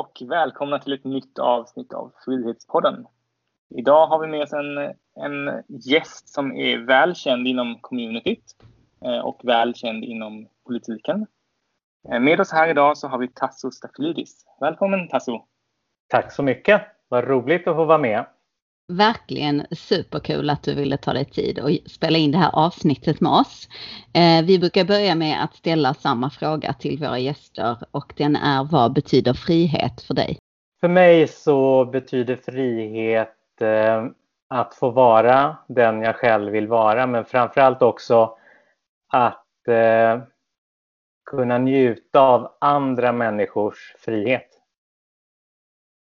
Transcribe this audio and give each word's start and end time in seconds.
Och 0.00 0.22
välkomna 0.28 0.78
till 0.78 0.92
ett 0.92 1.04
nytt 1.04 1.38
avsnitt 1.38 1.92
av 1.92 2.12
Frihetspodden. 2.24 3.06
Idag 3.74 4.06
har 4.06 4.18
vi 4.18 4.26
med 4.26 4.42
oss 4.42 4.52
en, 4.52 4.78
en 5.24 5.62
gäst 5.68 6.28
som 6.28 6.56
är 6.56 6.78
välkänd 6.78 7.46
inom 7.46 7.78
communityt 7.80 8.56
eh, 9.04 9.18
och 9.18 9.40
välkänd 9.44 10.04
inom 10.04 10.48
politiken. 10.66 11.26
Eh, 12.08 12.20
med 12.20 12.40
oss 12.40 12.52
här 12.52 12.68
idag 12.68 12.98
så 12.98 13.08
har 13.08 13.18
vi 13.18 13.28
Tasso 13.28 13.70
Stafilidis. 13.70 14.44
Välkommen 14.60 15.08
Tasso! 15.08 15.44
Tack 16.08 16.32
så 16.32 16.42
mycket! 16.42 16.82
Vad 17.08 17.24
roligt 17.24 17.68
att 17.68 17.76
få 17.76 17.84
vara 17.84 17.98
med. 17.98 18.26
Verkligen 18.90 19.66
superkul 19.70 20.50
att 20.50 20.62
du 20.62 20.74
ville 20.74 20.96
ta 20.96 21.12
dig 21.12 21.24
tid 21.24 21.58
och 21.58 21.70
spela 21.86 22.18
in 22.18 22.32
det 22.32 22.38
här 22.38 22.50
avsnittet 22.52 23.20
med 23.20 23.32
oss. 23.32 23.68
Eh, 24.14 24.44
vi 24.46 24.58
brukar 24.58 24.84
börja 24.84 25.14
med 25.14 25.44
att 25.44 25.54
ställa 25.54 25.94
samma 25.94 26.30
fråga 26.30 26.72
till 26.72 26.98
våra 26.98 27.18
gäster 27.18 27.76
och 27.90 28.12
den 28.16 28.36
är 28.36 28.64
vad 28.64 28.92
betyder 28.92 29.32
frihet 29.32 30.02
för 30.02 30.14
dig? 30.14 30.38
För 30.80 30.88
mig 30.88 31.28
så 31.28 31.84
betyder 31.84 32.36
frihet 32.36 33.60
eh, 33.60 34.06
att 34.48 34.74
få 34.74 34.90
vara 34.90 35.56
den 35.68 36.02
jag 36.02 36.16
själv 36.16 36.52
vill 36.52 36.68
vara 36.68 37.06
men 37.06 37.24
framförallt 37.24 37.82
också 37.82 38.38
att 39.12 39.68
eh, 39.68 40.22
kunna 41.30 41.58
njuta 41.58 42.20
av 42.20 42.56
andra 42.60 43.12
människors 43.12 43.94
frihet. 43.98 44.48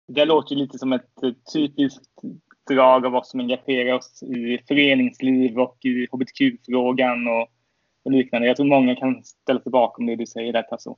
Det 0.08 0.26
låter 0.26 0.56
lite 0.56 0.78
som 0.78 0.94
ett 0.94 1.10
typiskt 1.54 2.22
drag 2.70 3.06
av 3.06 3.16
oss 3.16 3.30
som 3.30 3.40
engagerar 3.40 3.94
oss 3.94 4.24
i 4.24 4.60
föreningsliv 4.68 5.60
och 5.60 5.78
i 5.82 6.08
hbtq-frågan 6.12 7.28
och, 7.28 7.48
och 8.06 8.12
liknande. 8.12 8.48
Jag 8.48 8.56
tror 8.56 8.66
många 8.66 8.96
kan 8.96 9.24
ställa 9.24 9.60
sig 9.60 9.72
bakom 9.72 10.06
det 10.06 10.16
du 10.16 10.26
säger 10.26 10.54
där 10.54 10.62
Tasso. 10.62 10.98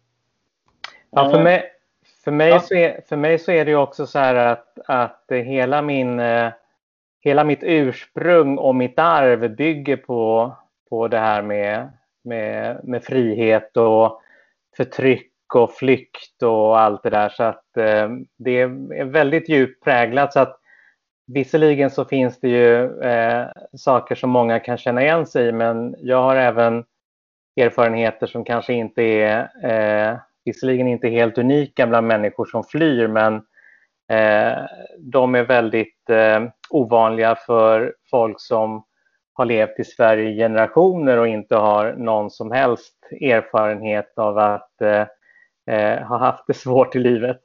Ja, 1.10 1.30
för 1.30 1.44
mig, 1.44 1.64
för 2.24 2.32
mig, 2.32 2.50
ja. 2.50 2.60
så, 2.60 2.76
är, 2.76 3.02
för 3.10 3.18
mig 3.18 3.40
så 3.40 3.52
är 3.52 3.66
det 3.66 3.76
också 3.76 4.08
så 4.08 4.20
här 4.20 4.36
att, 4.36 4.80
att 4.86 5.26
hela, 5.30 5.82
min, 5.82 6.20
eh, 6.20 6.52
hela 7.22 7.44
mitt 7.44 7.64
ursprung 7.64 8.58
och 8.58 8.76
mitt 8.76 9.00
arv 9.00 9.56
bygger 9.56 9.98
på, 9.98 10.52
på 10.90 11.08
det 11.08 11.20
här 11.20 11.42
med, 11.42 11.92
med, 12.24 12.80
med 12.84 13.04
frihet 13.04 13.78
och 13.78 14.22
förtryck 14.78 15.56
och 15.56 15.74
flykt 15.74 16.44
och 16.44 16.80
allt 16.80 17.04
det 17.04 17.10
där. 17.10 17.30
Så 17.30 17.44
att 17.44 17.78
eh, 17.78 18.10
det 18.38 18.62
är 18.62 19.04
väldigt 19.04 19.50
djupt 19.50 19.84
präglat. 19.84 20.34
Så 20.34 20.40
att 20.40 20.60
Visserligen 21.28 21.92
så 21.92 22.06
finns 22.06 22.40
det 22.40 22.50
ju 22.50 23.02
eh, 23.02 23.48
saker 23.78 24.16
som 24.16 24.30
många 24.30 24.60
kan 24.60 24.78
känna 24.78 25.02
igen 25.02 25.26
sig 25.26 25.48
i 25.48 25.52
men 25.52 25.96
jag 26.00 26.24
har 26.24 26.36
även 26.36 26.84
erfarenheter 27.62 28.28
som 28.28 28.44
kanske 28.44 28.74
inte 28.74 29.02
är, 29.02 29.40
eh, 29.64 30.18
visserligen 30.46 30.88
inte 30.88 31.08
helt 31.08 31.38
unika 31.38 31.88
bland 31.88 32.08
människor 32.08 32.46
som 32.46 32.64
flyr 32.64 33.08
men 33.08 33.36
eh, 34.10 34.58
de 35.00 35.36
är 35.36 35.44
väldigt 35.44 36.10
eh, 36.10 36.44
ovanliga 36.70 37.36
för 37.36 37.96
folk 38.12 38.42
som 38.42 38.84
har 39.34 39.46
levt 39.46 39.80
i 39.80 39.84
Sverige 39.84 40.30
i 40.30 40.38
generationer 40.38 41.18
och 41.18 41.28
inte 41.28 41.56
har 41.56 41.94
någon 41.94 42.30
som 42.30 42.52
helst 42.52 42.98
erfarenhet 43.22 44.18
av 44.18 44.38
att 44.38 44.82
eh, 44.82 45.08
eh 45.68 46.08
ha 46.08 46.18
haft 46.18 46.48
det 46.48 46.54
svårt 46.54 46.96
i 46.96 47.00
livet. 47.00 47.42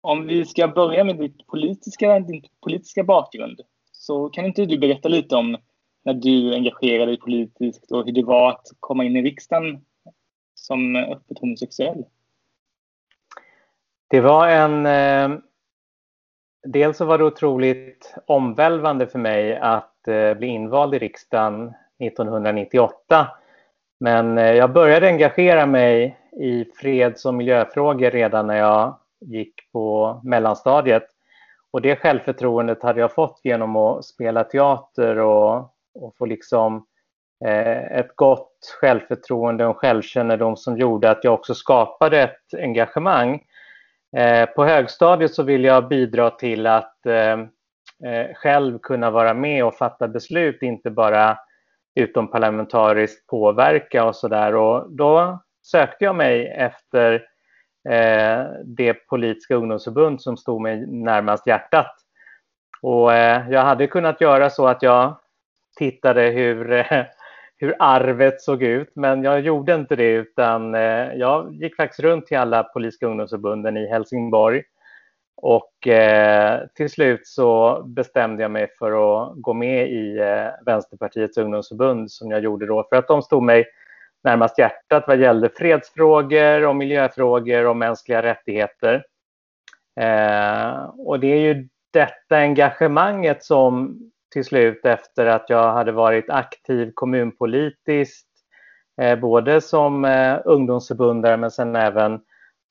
Om 0.00 0.26
vi 0.26 0.44
ska 0.44 0.68
börja 0.68 1.04
med 1.04 1.16
ditt 1.16 1.46
politiska, 1.46 2.20
din 2.20 2.42
politiska 2.62 3.04
bakgrund 3.04 3.60
så 3.92 4.28
kan 4.28 4.44
inte 4.44 4.66
du 4.66 4.78
berätta 4.78 5.08
lite 5.08 5.36
om 5.36 5.56
när 6.04 6.14
du 6.14 6.54
engagerade 6.54 7.10
dig 7.10 7.20
politiskt 7.20 7.92
och 7.92 8.04
hur 8.04 8.12
det 8.12 8.22
var 8.22 8.50
att 8.50 8.66
komma 8.80 9.04
in 9.04 9.16
i 9.16 9.22
riksdagen 9.22 9.84
som 10.54 10.96
öppet 10.96 11.38
homosexuell? 11.38 12.04
Det 14.08 14.20
var 14.20 14.48
en... 14.48 14.86
Eh, 14.86 15.38
dels 16.62 16.96
så 16.96 17.04
var 17.04 17.18
det 17.18 17.24
otroligt 17.24 18.14
omvälvande 18.26 19.06
för 19.06 19.18
mig 19.18 19.56
att 19.56 20.08
eh, 20.08 20.34
bli 20.34 20.46
invald 20.46 20.94
i 20.94 20.98
riksdagen 20.98 21.72
1998. 21.98 23.28
Men 24.00 24.38
eh, 24.38 24.52
jag 24.52 24.72
började 24.72 25.08
engagera 25.08 25.66
mig 25.66 26.18
i 26.32 26.64
freds 26.64 27.24
och 27.24 27.34
miljöfrågor 27.34 28.10
redan 28.10 28.46
när 28.46 28.56
jag 28.56 28.99
gick 29.20 29.72
på 29.72 30.20
mellanstadiet. 30.24 31.06
Och 31.70 31.82
det 31.82 31.96
självförtroendet 31.96 32.82
hade 32.82 33.00
jag 33.00 33.14
fått 33.14 33.40
genom 33.44 33.76
att 33.76 34.04
spela 34.04 34.44
teater 34.44 35.18
och, 35.18 35.56
och 35.94 36.16
få 36.18 36.26
liksom 36.26 36.86
eh, 37.44 37.98
ett 37.98 38.16
gott 38.16 38.76
självförtroende 38.80 39.66
och 39.66 39.76
självkännedom 39.76 40.56
som 40.56 40.78
gjorde 40.78 41.10
att 41.10 41.24
jag 41.24 41.34
också 41.34 41.54
skapade 41.54 42.22
ett 42.22 42.54
engagemang. 42.58 43.42
Eh, 44.16 44.46
på 44.46 44.64
högstadiet 44.64 45.34
så 45.34 45.42
ville 45.42 45.68
jag 45.68 45.88
bidra 45.88 46.30
till 46.30 46.66
att 46.66 47.06
eh, 47.06 47.38
eh 48.04 48.34
själv 48.34 48.78
kunna 48.78 49.10
vara 49.10 49.34
med 49.34 49.64
och 49.64 49.74
fatta 49.74 50.08
beslut, 50.08 50.62
inte 50.62 50.90
bara 50.90 51.38
utomparlamentariskt 51.94 53.26
påverka 53.26 54.04
och 54.04 54.16
sådär. 54.16 54.54
Och 54.54 54.90
då 54.90 55.38
sökte 55.62 56.04
jag 56.04 56.16
mig 56.16 56.46
efter 56.46 57.29
Eh, 57.88 58.46
det 58.64 58.94
politiska 58.94 59.54
ungdomsförbund 59.54 60.22
som 60.22 60.36
stod 60.36 60.60
mig 60.60 60.86
närmast 60.86 61.46
hjärtat. 61.46 61.96
Och 62.82 63.14
eh, 63.14 63.50
jag 63.50 63.62
hade 63.62 63.86
kunnat 63.86 64.20
göra 64.20 64.50
så 64.50 64.66
att 64.66 64.82
jag 64.82 65.16
tittade 65.76 66.22
hur, 66.22 66.86
hur 67.56 67.74
arvet 67.78 68.40
såg 68.40 68.62
ut, 68.62 68.90
men 68.94 69.22
jag 69.22 69.40
gjorde 69.40 69.74
inte 69.74 69.96
det 69.96 70.10
utan 70.12 70.74
eh, 70.74 71.12
jag 71.14 71.54
gick 71.54 71.76
faktiskt 71.76 72.00
runt 72.00 72.26
till 72.26 72.38
alla 72.38 72.62
politiska 72.62 73.06
ungdomsförbunden 73.06 73.76
i 73.76 73.86
Helsingborg. 73.86 74.62
Och 75.42 75.72
till 76.74 76.90
slut 76.90 77.26
så 77.26 77.82
bestämde 77.86 78.42
jag 78.42 78.50
mig 78.50 78.68
för 78.78 78.90
att 78.92 79.32
gå 79.36 79.52
med 79.54 79.90
i 79.90 80.18
Vänsterpartiets 80.66 81.38
ungdomsförbund 81.38 82.10
som 82.10 82.30
jag 82.30 82.40
gjorde 82.40 82.66
då 82.66 82.86
för 82.88 82.96
att 82.96 83.08
de 83.08 83.22
stod 83.22 83.42
mig 83.42 83.66
närmast 84.24 84.58
hjärtat 84.58 85.04
vad 85.06 85.20
gällde 85.20 85.48
fredsfrågor 85.48 86.66
och 86.66 86.76
miljöfrågor 86.76 87.66
och 87.66 87.76
mänskliga 87.76 88.22
rättigheter. 88.22 89.04
Eh, 90.00 90.82
och 90.98 91.20
det 91.20 91.26
är 91.26 91.40
ju 91.40 91.68
detta 91.92 92.36
engagemanget 92.36 93.44
som 93.44 93.98
till 94.32 94.44
slut 94.44 94.86
efter 94.86 95.26
att 95.26 95.50
jag 95.50 95.72
hade 95.72 95.92
varit 95.92 96.30
aktiv 96.30 96.90
kommunpolitiskt, 96.94 98.28
eh, 99.02 99.18
både 99.18 99.60
som 99.60 100.04
eh, 100.04 100.38
ungdomsförbundare 100.44 101.36
men 101.36 101.50
sen 101.50 101.76
även 101.76 102.20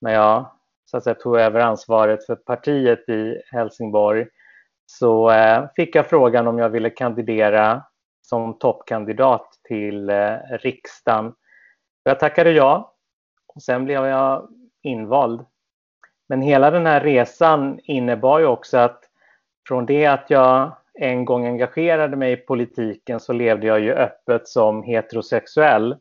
när 0.01 0.13
jag 0.13 0.51
så 0.85 0.97
att 0.97 1.03
säga, 1.03 1.15
tog 1.15 1.39
över 1.39 1.59
ansvaret 1.59 2.25
för 2.25 2.35
partiet 2.35 3.09
i 3.09 3.41
Helsingborg, 3.51 4.27
så 4.85 5.31
eh, 5.31 5.65
fick 5.75 5.95
jag 5.95 6.07
frågan 6.09 6.47
om 6.47 6.59
jag 6.59 6.69
ville 6.69 6.89
kandidera 6.89 7.83
som 8.29 8.53
toppkandidat 8.53 9.59
till 9.67 10.09
eh, 10.09 10.35
riksdagen. 10.49 11.33
Jag 12.03 12.19
tackade 12.19 12.51
ja 12.51 12.93
och 13.55 13.61
sen 13.61 13.85
blev 13.85 14.05
jag 14.05 14.47
invald. 14.83 15.45
Men 16.29 16.41
hela 16.41 16.71
den 16.71 16.85
här 16.85 17.01
resan 17.01 17.79
innebar 17.83 18.39
ju 18.39 18.45
också 18.45 18.77
att 18.77 19.03
från 19.67 19.85
det 19.85 20.05
att 20.05 20.25
jag 20.29 20.71
en 20.93 21.25
gång 21.25 21.45
engagerade 21.45 22.17
mig 22.17 22.31
i 22.31 22.37
politiken 22.37 23.19
så 23.19 23.33
levde 23.33 23.67
jag 23.67 23.79
ju 23.79 23.93
öppet 23.93 24.47
som 24.47 24.83
heterosexuell. 24.83 25.91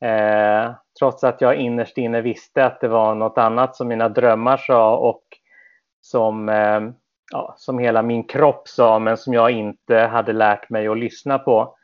Eh, 0.00 0.72
trots 0.98 1.24
att 1.24 1.40
jag 1.40 1.56
innerst 1.56 1.98
inne 1.98 2.20
visste 2.20 2.66
att 2.66 2.80
det 2.80 2.88
var 2.88 3.14
något 3.14 3.38
annat 3.38 3.76
som 3.76 3.88
mina 3.88 4.08
drömmar 4.08 4.56
sa 4.56 4.96
och 4.96 5.24
som, 6.00 6.48
eh, 6.48 6.80
ja, 7.34 7.54
som 7.58 7.78
hela 7.78 8.02
min 8.02 8.24
kropp 8.24 8.68
sa 8.68 8.98
men 8.98 9.16
som 9.16 9.32
jag 9.32 9.50
inte 9.50 9.96
hade 9.96 10.32
lärt 10.32 10.70
mig 10.70 10.88
att 10.88 10.98
lyssna 10.98 11.38
på. 11.38 11.76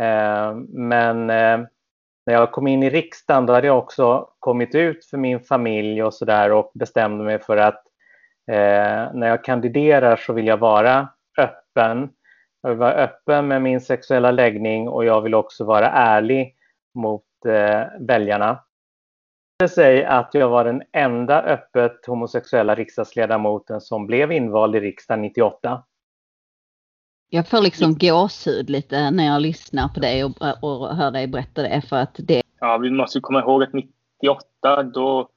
Eh, 0.00 0.54
men 0.68 1.30
eh, 1.30 1.60
när 2.26 2.34
jag 2.34 2.52
kom 2.52 2.66
in 2.66 2.82
i 2.82 2.90
riksdagen 2.90 3.46
då 3.46 3.52
hade 3.52 3.66
jag 3.66 3.78
också 3.78 4.28
kommit 4.38 4.74
ut 4.74 5.06
för 5.06 5.18
min 5.18 5.40
familj 5.40 6.02
och 6.02 6.14
sådär 6.14 6.52
och 6.52 6.70
bestämde 6.74 7.24
mig 7.24 7.38
för 7.38 7.56
att 7.56 7.84
eh, 8.50 9.14
när 9.14 9.28
jag 9.28 9.44
kandiderar 9.44 10.16
så 10.16 10.32
vill 10.32 10.46
jag 10.46 10.56
vara 10.56 11.08
öppen. 11.38 12.10
Jag 12.62 12.70
vill 12.70 12.78
vara 12.78 12.94
öppen 12.94 13.48
med 13.48 13.62
min 13.62 13.80
sexuella 13.80 14.30
läggning 14.30 14.88
och 14.88 15.04
jag 15.04 15.20
vill 15.20 15.34
också 15.34 15.64
vara 15.64 15.90
ärlig 15.90 16.56
mot 16.94 17.24
eh, 17.46 17.82
väljarna. 18.00 18.58
Sig 19.68 20.04
att 20.04 20.30
jag 20.32 20.48
var 20.48 20.64
den 20.64 20.82
enda 20.92 21.42
öppet 21.42 22.06
homosexuella 22.06 22.74
riksdagsledamoten 22.74 23.80
som 23.80 24.06
blev 24.06 24.32
invald 24.32 24.76
i 24.76 24.80
riksdagen 24.80 25.22
98. 25.22 25.82
Jag 27.28 27.48
får 27.48 27.60
liksom 27.60 27.98
gåshud 27.98 28.70
lite 28.70 29.10
när 29.10 29.26
jag 29.26 29.42
lyssnar 29.42 29.88
på 29.88 30.00
dig 30.00 30.24
och, 30.24 30.32
och 30.60 30.96
hör 30.96 31.10
dig 31.10 31.26
berätta 31.26 31.62
det. 31.62 31.82
För 31.88 31.96
att 31.96 32.14
det... 32.18 32.42
Ja, 32.60 32.78
vi 32.78 32.90
måste 32.90 33.20
komma 33.20 33.40
ihåg 33.40 33.62
att 33.62 33.72
98 33.72 34.82
då, 34.82 35.28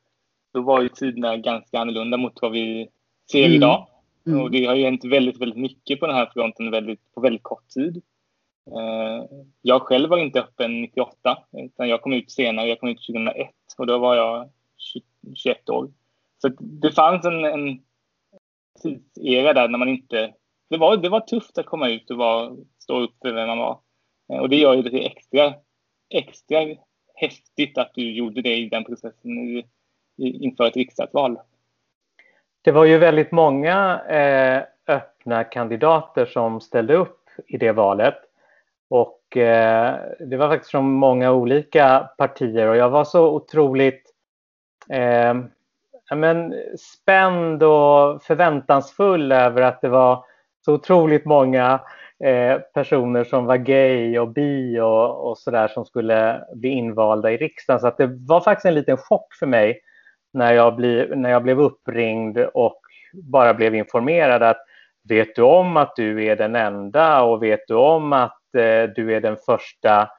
då 0.54 0.62
var 0.62 0.82
ju 0.82 0.90
tiderna 0.90 1.38
ganska 1.38 1.80
annorlunda 1.80 2.18
mot 2.18 2.42
vad 2.42 2.52
vi 2.52 2.90
ser 3.32 3.46
mm. 3.46 3.56
idag. 3.56 3.88
Mm. 4.28 4.42
Och 4.42 4.52
det 4.52 4.66
har 4.66 4.76
ju 4.76 4.84
hänt 4.84 5.06
väldigt, 5.06 5.42
väldigt 5.42 5.60
mycket 5.60 6.00
på 6.00 6.08
den 6.08 6.16
här 6.16 6.30
fronten 6.34 6.72
väldigt, 6.72 7.14
på 7.14 7.22
väldigt 7.22 7.44
kort 7.44 7.70
tid. 7.70 8.02
Uh, 8.68 9.26
jag 9.62 9.82
själv 9.82 10.10
var 10.10 10.18
inte 10.18 10.40
öppen 10.40 10.82
98, 10.82 11.38
utan 11.58 11.90
jag 11.90 12.02
kom 12.02 12.14
ut 12.14 12.32
senare. 12.32 12.68
Jag 12.68 12.80
kom 12.80 12.90
ut 12.90 13.08
2001 13.08 13.50
och 13.78 13.88
då 13.88 13.98
var 13.98 14.16
jag 14.16 14.50
21 15.36 15.70
år. 15.70 15.90
Så 16.38 16.48
det 16.60 16.92
fanns 16.92 17.26
en, 17.26 17.46
en 17.46 17.82
tidsera 18.82 19.54
där 19.54 19.68
när 19.68 19.78
man 19.78 19.90
inte... 19.90 20.34
Det 20.70 20.78
var, 20.78 20.98
det 20.98 21.10
var 21.10 21.20
tufft 21.20 21.58
att 21.58 21.66
komma 21.66 21.90
ut 21.90 22.12
och 22.12 22.18
var, 22.18 22.58
stå 22.80 23.00
upp 23.00 23.16
för 23.22 23.34
vem 23.34 23.48
man 23.48 23.58
var. 23.58 23.80
Eh, 24.34 24.40
och 24.40 24.50
det 24.50 24.56
gör 24.56 24.74
ju 24.74 24.82
det 24.82 25.06
extra, 25.06 25.54
extra 26.10 26.76
häftigt 27.16 27.78
att 27.78 27.92
du 27.94 28.12
gjorde 28.12 28.42
det 28.42 28.56
i 28.56 28.70
den 28.70 28.84
processen 28.84 29.32
i, 29.32 29.66
inför 30.18 30.68
ett 30.68 30.76
riksdagsval. 30.76 31.38
Det 32.62 32.72
var 32.72 32.86
ju 32.86 32.98
väldigt 32.98 33.32
många 33.32 34.02
eh, 34.10 34.64
öppna 34.88 35.44
kandidater 35.44 36.26
som 36.26 36.62
ställde 36.62 36.96
upp 36.96 37.30
i 37.48 37.58
det 37.58 37.72
valet. 37.72 38.16
Och 38.96 39.38
eh, 39.38 39.96
det 40.20 40.38
var 40.38 40.50
faktiskt 40.50 40.72
från 40.72 40.92
många 40.92 41.32
olika 41.32 42.10
partier 42.18 42.68
och 42.68 42.78
jag 42.78 42.90
var 42.90 43.04
så 43.04 43.28
otroligt 43.28 44.04
eh, 44.90 45.34
men, 46.16 46.54
spänd 46.78 47.64
och 47.64 48.24
förväntansfull 48.24 49.32
över 49.32 49.62
att 49.62 49.82
det 49.82 49.90
var 49.90 50.24
så 50.66 50.74
otroligt 50.74 51.26
många 51.26 51.80
eh, 52.24 52.58
personer 52.74 53.24
som 53.24 53.46
var 53.46 53.58
gay 53.58 54.20
och 54.20 54.30
bi 54.30 54.80
och, 54.80 55.30
och 55.30 55.38
sådär 55.38 55.68
som 55.68 55.86
skulle 55.86 56.42
bli 56.54 56.70
invalda 56.70 57.32
i 57.32 57.38
riksdagen. 57.38 57.80
Så 57.80 57.88
att 57.88 57.98
det 57.98 58.10
var 58.28 58.42
faktiskt 58.42 58.66
en 58.66 58.74
liten 58.74 58.98
chock 58.98 59.34
för 59.40 59.48
mig 59.48 59.80
när 60.34 60.54
jag, 60.54 60.76
bli, 60.76 61.12
när 61.16 61.30
jag 61.30 61.44
blev 61.44 61.60
uppringd 61.60 62.38
och 62.38 62.82
bara 63.14 63.54
blev 63.54 63.76
informerad 63.76 64.44
att 64.44 64.66
vet 65.10 65.36
du 65.36 65.42
om 65.42 65.78
att 65.78 65.96
du 65.96 66.26
är 66.26 66.36
den 66.36 66.56
enda 66.56 67.24
och 67.24 67.44
vet 67.44 67.68
du 67.68 67.74
om 67.74 68.14
att 68.14 68.56
eh, 68.58 68.84
du 68.96 69.16
är 69.16 69.22
den 69.22 69.38
första 69.46 70.10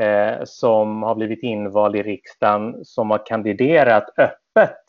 eh, 0.00 0.44
som 0.44 1.02
har 1.02 1.14
blivit 1.14 1.42
invald 1.42 1.96
i 1.96 2.02
riksdagen 2.02 2.84
som 2.84 3.10
har 3.10 3.26
kandiderat 3.26 4.18
öppet. 4.18 4.80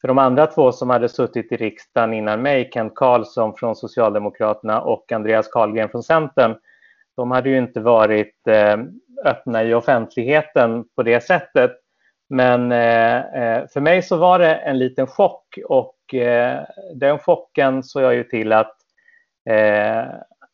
För 0.00 0.08
de 0.08 0.18
andra 0.18 0.46
två 0.46 0.72
som 0.72 0.90
hade 0.90 1.08
suttit 1.08 1.52
i 1.52 1.56
riksdagen 1.56 2.14
innan 2.14 2.42
mig, 2.42 2.70
Kent 2.74 2.94
Karlsson 2.94 3.54
från 3.56 3.76
Socialdemokraterna 3.76 4.80
och 4.80 5.12
Andreas 5.12 5.48
Carlgren 5.48 5.88
från 5.88 6.02
Centern, 6.02 6.54
de 7.16 7.30
hade 7.30 7.50
ju 7.50 7.58
inte 7.58 7.80
varit 7.80 8.48
eh, 8.48 8.76
öppna 9.24 9.64
i 9.64 9.74
offentligheten 9.74 10.84
på 10.96 11.02
det 11.02 11.20
sättet. 11.20 11.72
Men 12.28 12.72
eh, 12.72 13.16
eh, 13.16 13.66
för 13.66 13.80
mig 13.80 14.02
så 14.02 14.16
var 14.16 14.38
det 14.38 14.54
en 14.54 14.78
liten 14.78 15.06
chock 15.06 15.58
och 15.68 16.14
eh, 16.14 16.62
den 16.94 17.18
chocken 17.18 17.82
såg 17.82 18.02
jag 18.02 18.14
ju 18.14 18.24
till 18.24 18.52
att 18.52 18.76
eh, 19.50 20.04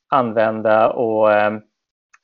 använda 0.09 0.91
och 0.91 1.33
eh, 1.33 1.59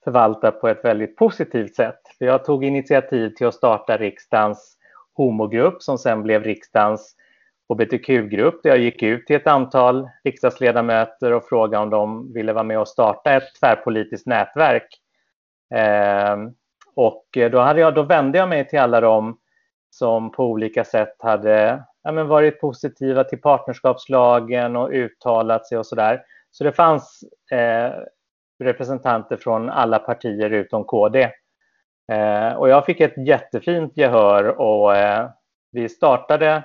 förvalta 0.05 0.51
på 0.51 0.69
ett 0.69 0.85
väldigt 0.85 1.17
positivt 1.17 1.75
sätt. 1.75 2.01
För 2.19 2.25
jag 2.25 2.45
tog 2.45 2.65
initiativ 2.65 3.31
till 3.31 3.47
att 3.47 3.55
starta 3.55 3.97
riksdagens 3.97 4.77
homogrupp 5.15 5.83
som 5.83 5.99
sen 5.99 6.23
blev 6.23 6.45
riksdagens 6.45 7.17
hbtq-grupp 7.69 8.63
där 8.63 8.71
jag 8.71 8.79
gick 8.79 9.03
ut 9.03 9.27
till 9.27 9.37
ett 9.37 9.47
antal 9.47 10.09
riksdagsledamöter 10.25 11.33
och 11.33 11.49
frågade 11.49 11.83
om 11.83 11.91
de 11.91 12.33
ville 12.33 12.53
vara 12.53 12.65
med 12.65 12.79
och 12.79 12.89
starta 12.89 13.37
ett 13.37 13.55
tvärpolitiskt 13.61 14.27
nätverk. 14.27 14.89
Eh, 15.75 16.37
och 16.97 17.37
eh, 17.37 17.51
då, 17.51 17.59
hade 17.59 17.81
jag, 17.81 17.95
då 17.95 18.03
vände 18.03 18.39
jag 18.39 18.49
mig 18.49 18.69
till 18.69 18.79
alla 18.79 19.01
de 19.01 19.39
som 19.91 20.33
på 20.33 20.45
olika 20.45 20.85
sätt 20.85 21.17
hade 21.19 21.85
ja, 22.03 22.13
men 22.13 22.29
varit 22.29 22.61
positiva 22.61 23.25
till 23.25 23.41
partnerskapslagen 23.41 24.77
och 24.77 24.91
uttalat 24.91 25.67
sig 25.67 25.79
och 25.79 25.87
sådär. 25.87 26.23
Så 26.51 26.65
det 26.65 26.73
fanns 26.73 27.25
eh, 27.53 27.93
representanter 28.59 29.37
från 29.37 29.71
alla 29.71 29.99
partier 29.99 30.51
utom 30.51 30.85
KD. 30.85 31.31
Eh, 32.13 32.53
och 32.53 32.69
jag 32.69 32.85
fick 32.87 33.01
ett 33.01 33.27
jättefint 33.27 33.97
gehör 33.97 34.61
och 34.61 34.97
eh, 34.97 35.31
vi 35.73 35.89
startade 35.89 36.65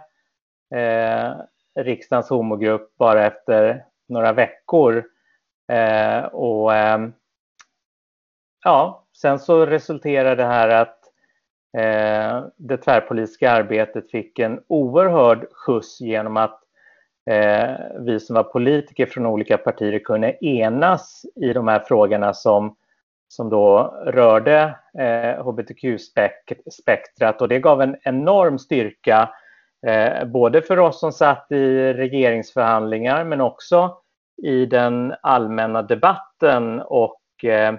eh, 0.75 1.31
riksdagens 1.79 2.29
homogrupp 2.29 2.97
bara 2.97 3.25
efter 3.25 3.85
några 4.09 4.33
veckor. 4.33 5.03
Eh, 5.71 6.23
och 6.23 6.75
eh, 6.75 6.99
ja, 8.63 9.00
sen 9.21 9.39
så 9.39 9.65
resulterade 9.65 10.35
det 10.35 10.45
här 10.45 10.69
att 10.69 10.97
eh, 11.77 12.45
det 12.57 12.77
tvärpolitiska 12.77 13.51
arbetet 13.51 14.12
fick 14.12 14.39
en 14.39 14.62
oerhörd 14.68 15.47
skjuts 15.51 16.01
genom 16.01 16.38
att 16.38 16.59
eh, 17.29 17.69
vi 18.00 18.19
som 18.19 18.35
var 18.35 18.44
politiker 18.44 19.06
från 19.06 19.25
olika 19.25 19.57
partier 19.57 20.00
kunde 20.00 20.45
enas 20.45 21.25
i 21.35 21.53
de 21.53 21.68
här 21.68 21.79
frågorna 21.79 22.33
som, 22.33 22.75
som 23.27 23.50
då 23.50 23.83
rörde 24.06 24.75
eh, 25.00 25.45
hbtq-spektrat. 25.45 27.41
Och 27.41 27.47
det 27.47 27.59
gav 27.59 27.81
en 27.81 27.95
enorm 28.03 28.59
styrka 28.59 29.29
eh, 29.88 30.25
både 30.25 30.62
för 30.62 30.79
oss 30.79 31.00
som 31.00 31.12
satt 31.12 31.51
i 31.51 31.94
regeringsförhandlingar 31.94 33.24
men 33.24 33.41
också 33.41 33.97
i 34.44 34.65
den 34.65 35.13
allmänna 35.21 35.81
debatten 35.81 36.81
och 36.81 37.21
eh, 37.44 37.74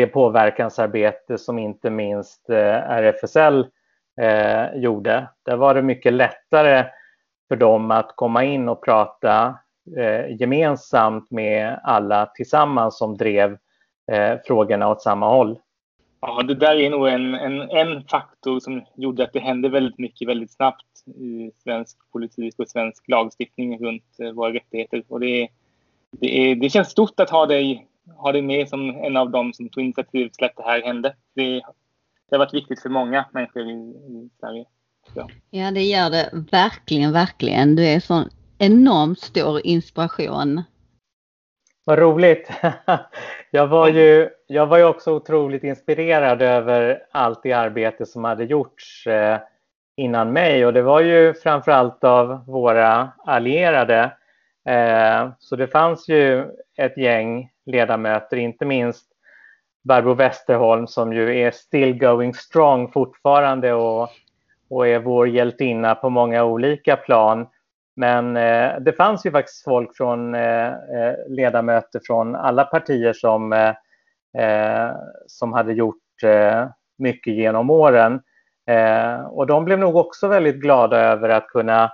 det 0.00 0.06
påverkansarbete 0.06 1.38
som 1.38 1.58
inte 1.58 1.90
minst 1.90 2.50
eh, 2.50 2.90
RFSL 2.90 3.66
eh, 4.20 4.74
gjorde. 4.74 5.28
Där 5.42 5.56
var 5.56 5.74
det 5.74 5.82
mycket 5.82 6.12
lättare 6.12 6.84
för 7.48 7.56
dem 7.56 7.90
att 7.90 8.16
komma 8.16 8.44
in 8.44 8.68
och 8.68 8.84
prata 8.84 9.58
eh, 9.96 10.36
gemensamt 10.40 11.30
med 11.30 11.80
alla 11.84 12.26
tillsammans 12.26 12.98
som 12.98 13.16
drev 13.16 13.58
eh, 14.12 14.38
frågorna 14.46 14.88
åt 14.88 15.02
samma 15.02 15.28
håll. 15.28 15.58
Ja, 16.20 16.42
det 16.42 16.54
där 16.54 16.76
är 16.76 16.90
nog 16.90 17.08
en, 17.08 17.34
en, 17.34 17.60
en 17.60 18.04
faktor 18.04 18.60
som 18.60 18.82
gjorde 18.96 19.24
att 19.24 19.32
det 19.32 19.40
hände 19.40 19.68
väldigt 19.68 19.98
mycket 19.98 20.28
väldigt 20.28 20.52
snabbt 20.52 20.86
i 21.06 21.50
svensk 21.62 21.98
politik 22.12 22.54
och 22.58 22.68
svensk 22.68 23.08
lagstiftning 23.08 23.78
runt 23.78 24.04
eh, 24.18 24.30
våra 24.30 24.52
rättigheter. 24.52 25.02
Och 25.08 25.20
det, 25.20 25.48
det, 26.10 26.50
är, 26.50 26.54
det 26.54 26.70
känns 26.70 26.88
stort 26.88 27.20
att 27.20 27.30
ha 27.30 27.46
dig 27.46 27.89
ha 28.16 28.32
dig 28.32 28.42
med 28.42 28.68
som 28.68 28.90
en 28.90 29.16
av 29.16 29.30
dem 29.30 29.52
som 29.52 29.68
tog 29.68 29.84
initiativ 29.84 30.28
till 30.28 30.44
att 30.44 30.56
det 30.56 30.62
här 30.62 30.82
hände. 30.82 31.14
Det, 31.34 31.54
det 32.30 32.36
har 32.36 32.38
varit 32.38 32.54
viktigt 32.54 32.82
för 32.82 32.88
många 32.88 33.26
människor 33.32 33.62
i, 33.62 33.72
i 33.72 34.30
Sverige. 34.40 34.64
Så. 35.14 35.30
Ja, 35.50 35.70
det 35.70 35.82
gör 35.82 36.10
det 36.10 36.30
verkligen, 36.52 37.12
verkligen. 37.12 37.76
Du 37.76 37.86
är 37.86 38.00
sån 38.00 38.30
enormt 38.58 39.20
stor 39.20 39.66
inspiration. 39.66 40.62
Vad 41.84 41.98
roligt! 41.98 42.50
Jag 43.50 43.66
var, 43.66 43.88
ju, 43.88 44.28
jag 44.46 44.66
var 44.66 44.78
ju 44.78 44.84
också 44.84 45.12
otroligt 45.12 45.64
inspirerad 45.64 46.42
över 46.42 47.02
allt 47.10 47.42
det 47.42 47.52
arbete 47.52 48.06
som 48.06 48.24
hade 48.24 48.44
gjorts 48.44 49.06
eh, 49.06 49.38
innan 49.96 50.32
mig 50.32 50.66
och 50.66 50.72
det 50.72 50.82
var 50.82 51.00
ju 51.00 51.34
framförallt 51.34 52.04
av 52.04 52.44
våra 52.46 53.08
allierade. 53.24 54.12
Eh, 54.66 55.28
så 55.38 55.56
det 55.56 55.66
fanns 55.66 56.08
ju 56.08 56.46
ett 56.76 56.96
gäng 56.96 57.49
ledamöter, 57.66 58.36
inte 58.36 58.64
minst 58.64 59.06
Barbro 59.84 60.14
Westerholm 60.14 60.86
som 60.86 61.12
ju 61.12 61.38
är 61.38 61.50
still 61.50 61.98
going 61.98 62.34
strong 62.34 62.92
fortfarande 62.92 63.72
och, 63.72 64.08
och 64.70 64.88
är 64.88 64.98
vår 64.98 65.28
hjältinna 65.28 65.94
på 65.94 66.10
många 66.10 66.44
olika 66.44 66.96
plan. 66.96 67.46
Men 67.96 68.36
eh, 68.36 68.80
det 68.80 68.92
fanns 68.92 69.26
ju 69.26 69.30
faktiskt 69.30 69.64
folk 69.64 69.96
från 69.96 70.34
eh, 70.34 70.66
eh 70.66 71.14
ledamöter 71.28 72.00
från 72.06 72.36
alla 72.36 72.64
partier 72.64 73.12
som, 73.12 73.52
eh, 73.52 73.74
eh, 74.44 74.92
som 75.26 75.52
hade 75.52 75.72
gjort 75.72 76.22
eh, 76.22 76.68
mycket 76.98 77.34
genom 77.34 77.70
åren. 77.70 78.22
Eh, 78.66 79.20
och 79.20 79.46
de 79.46 79.64
blev 79.64 79.78
nog 79.78 79.96
också 79.96 80.28
väldigt 80.28 80.60
glada 80.60 80.98
över 80.98 81.28
att 81.28 81.46
kunna 81.46 81.92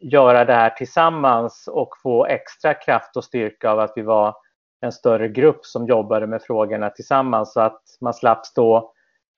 göra 0.00 0.44
det 0.44 0.54
här 0.54 0.70
tillsammans 0.70 1.68
och 1.72 1.94
få 2.02 2.26
extra 2.26 2.74
kraft 2.74 3.16
och 3.16 3.24
styrka 3.24 3.70
av 3.70 3.78
att 3.80 3.92
vi 3.96 4.02
var 4.02 4.34
en 4.80 4.92
större 4.92 5.28
grupp 5.28 5.66
som 5.66 5.86
jobbade 5.86 6.26
med 6.26 6.42
frågorna 6.42 6.90
tillsammans 6.90 7.52
så 7.52 7.60
att 7.60 7.82
man 8.00 8.14
slapp 8.14 8.46
stå 8.46 8.92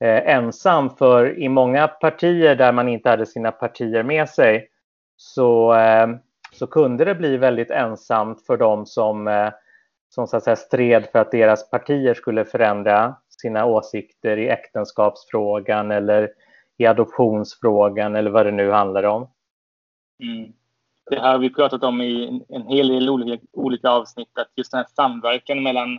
eh, 0.05 0.35
ensam. 0.35 0.91
För 0.91 1.39
i 1.39 1.49
många 1.49 1.89
partier 1.89 2.55
där 2.57 2.73
man 2.73 2.89
inte 2.89 3.11
hade 3.11 3.27
sina 3.27 3.53
partier 3.53 4.03
med 4.03 4.29
sig 4.29 4.69
så, 5.17 5.75
eh, 5.75 6.09
så 6.53 6.67
kunde 6.67 7.05
det 7.05 7.15
bli 7.15 7.37
väldigt 7.37 7.71
ensamt 7.71 8.47
för 8.47 8.57
dem 8.57 8.87
som, 8.87 9.29
eh, 9.29 9.53
som 10.09 10.27
så 10.27 10.37
att 10.37 10.45
säga, 10.45 10.57
stred 10.57 11.07
för 11.13 11.19
att 11.19 11.31
deras 11.31 11.71
partier 11.71 12.15
skulle 12.15 12.45
förändra 12.45 13.17
sina 13.43 13.65
åsikter 13.67 14.37
i 14.37 14.49
äktenskapsfrågan 14.49 15.91
eller 15.91 16.31
i 16.79 16.87
adoptionsfrågan 16.87 18.17
eller 18.17 18.31
vad 18.31 18.47
det 18.47 18.53
nu 18.53 18.71
handlar 18.71 19.03
om. 19.03 19.31
Mm 20.23 20.53
det 21.11 21.21
här 21.21 21.33
har 21.33 21.39
vi 21.39 21.55
pratat 21.55 21.85
om 21.85 22.01
i 22.01 22.43
en 22.49 22.67
hel 22.67 22.89
del 22.89 23.11
olika, 23.11 23.45
olika 23.53 23.89
avsnitt, 23.89 24.39
att 24.39 24.53
just 24.57 24.73
den 24.73 24.79
här 24.79 24.87
samverkan 24.97 25.63
mellan 25.63 25.95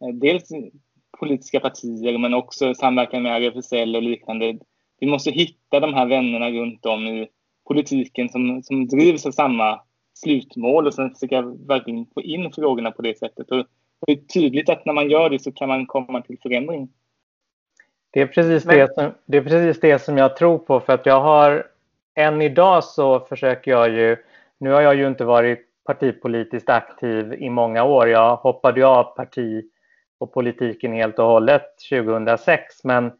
eh, 0.00 0.14
dels 0.14 0.48
politiska 1.18 1.60
partier 1.60 2.18
men 2.18 2.34
också 2.34 2.74
samverkan 2.74 3.22
med 3.22 3.42
RFSL 3.42 3.96
och 3.96 4.02
liknande. 4.02 4.58
Vi 5.00 5.06
måste 5.06 5.30
hitta 5.30 5.80
de 5.80 5.94
här 5.94 6.06
vännerna 6.06 6.50
runt 6.50 6.86
om 6.86 7.06
i 7.06 7.28
politiken 7.68 8.28
som, 8.28 8.62
som 8.62 8.86
drivs 8.86 9.26
av 9.26 9.30
samma 9.30 9.80
slutmål 10.14 10.86
och 10.86 10.94
sen 10.94 11.14
försöka 11.14 11.42
verkligen 11.42 12.06
få 12.14 12.22
in 12.22 12.52
frågorna 12.52 12.90
på 12.90 13.02
det 13.02 13.18
sättet. 13.18 13.50
Och 13.50 13.66
det 14.06 14.12
är 14.12 14.16
tydligt 14.16 14.68
att 14.68 14.84
när 14.84 14.92
man 14.92 15.10
gör 15.10 15.30
det 15.30 15.38
så 15.38 15.52
kan 15.52 15.68
man 15.68 15.86
komma 15.86 16.22
till 16.22 16.38
förändring. 16.42 16.88
Det 18.10 18.20
är 18.20 18.26
precis, 18.26 18.64
det 18.64 18.94
som, 18.94 19.12
det, 19.26 19.36
är 19.36 19.42
precis 19.42 19.80
det 19.80 19.98
som 19.98 20.18
jag 20.18 20.36
tror 20.36 20.58
på 20.58 20.80
för 20.80 20.92
att 20.92 21.06
jag 21.06 21.20
har 21.20 21.66
än 22.14 22.42
idag 22.42 22.84
så 22.84 23.20
försöker 23.20 23.70
jag 23.70 23.90
ju, 23.90 24.16
nu 24.60 24.70
har 24.70 24.80
jag 24.80 24.94
ju 24.94 25.06
inte 25.06 25.24
varit 25.24 25.68
partipolitiskt 25.84 26.68
aktiv 26.68 27.34
i 27.34 27.50
många 27.50 27.84
år. 27.84 28.08
Jag 28.08 28.36
hoppade 28.36 28.86
av 28.86 29.04
parti 29.04 29.64
och 30.18 30.32
politiken 30.32 30.92
helt 30.92 31.18
och 31.18 31.26
hållet 31.26 31.62
2006. 31.90 32.84
Men, 32.84 33.12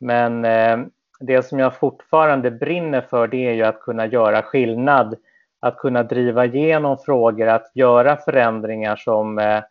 men 0.00 0.44
eh, 0.44 0.78
det 1.20 1.42
som 1.42 1.58
jag 1.58 1.76
fortfarande 1.76 2.50
brinner 2.50 3.00
för 3.00 3.26
det 3.26 3.46
är 3.46 3.52
ju 3.52 3.62
att 3.62 3.80
kunna 3.80 4.06
göra 4.06 4.42
skillnad. 4.42 5.16
Att 5.60 5.76
kunna 5.76 6.02
driva 6.02 6.44
igenom 6.44 6.98
frågor, 6.98 7.46
att 7.46 7.70
göra 7.74 8.16
förändringar 8.16 8.96
som, 8.96 9.38
eh, 9.38 9.62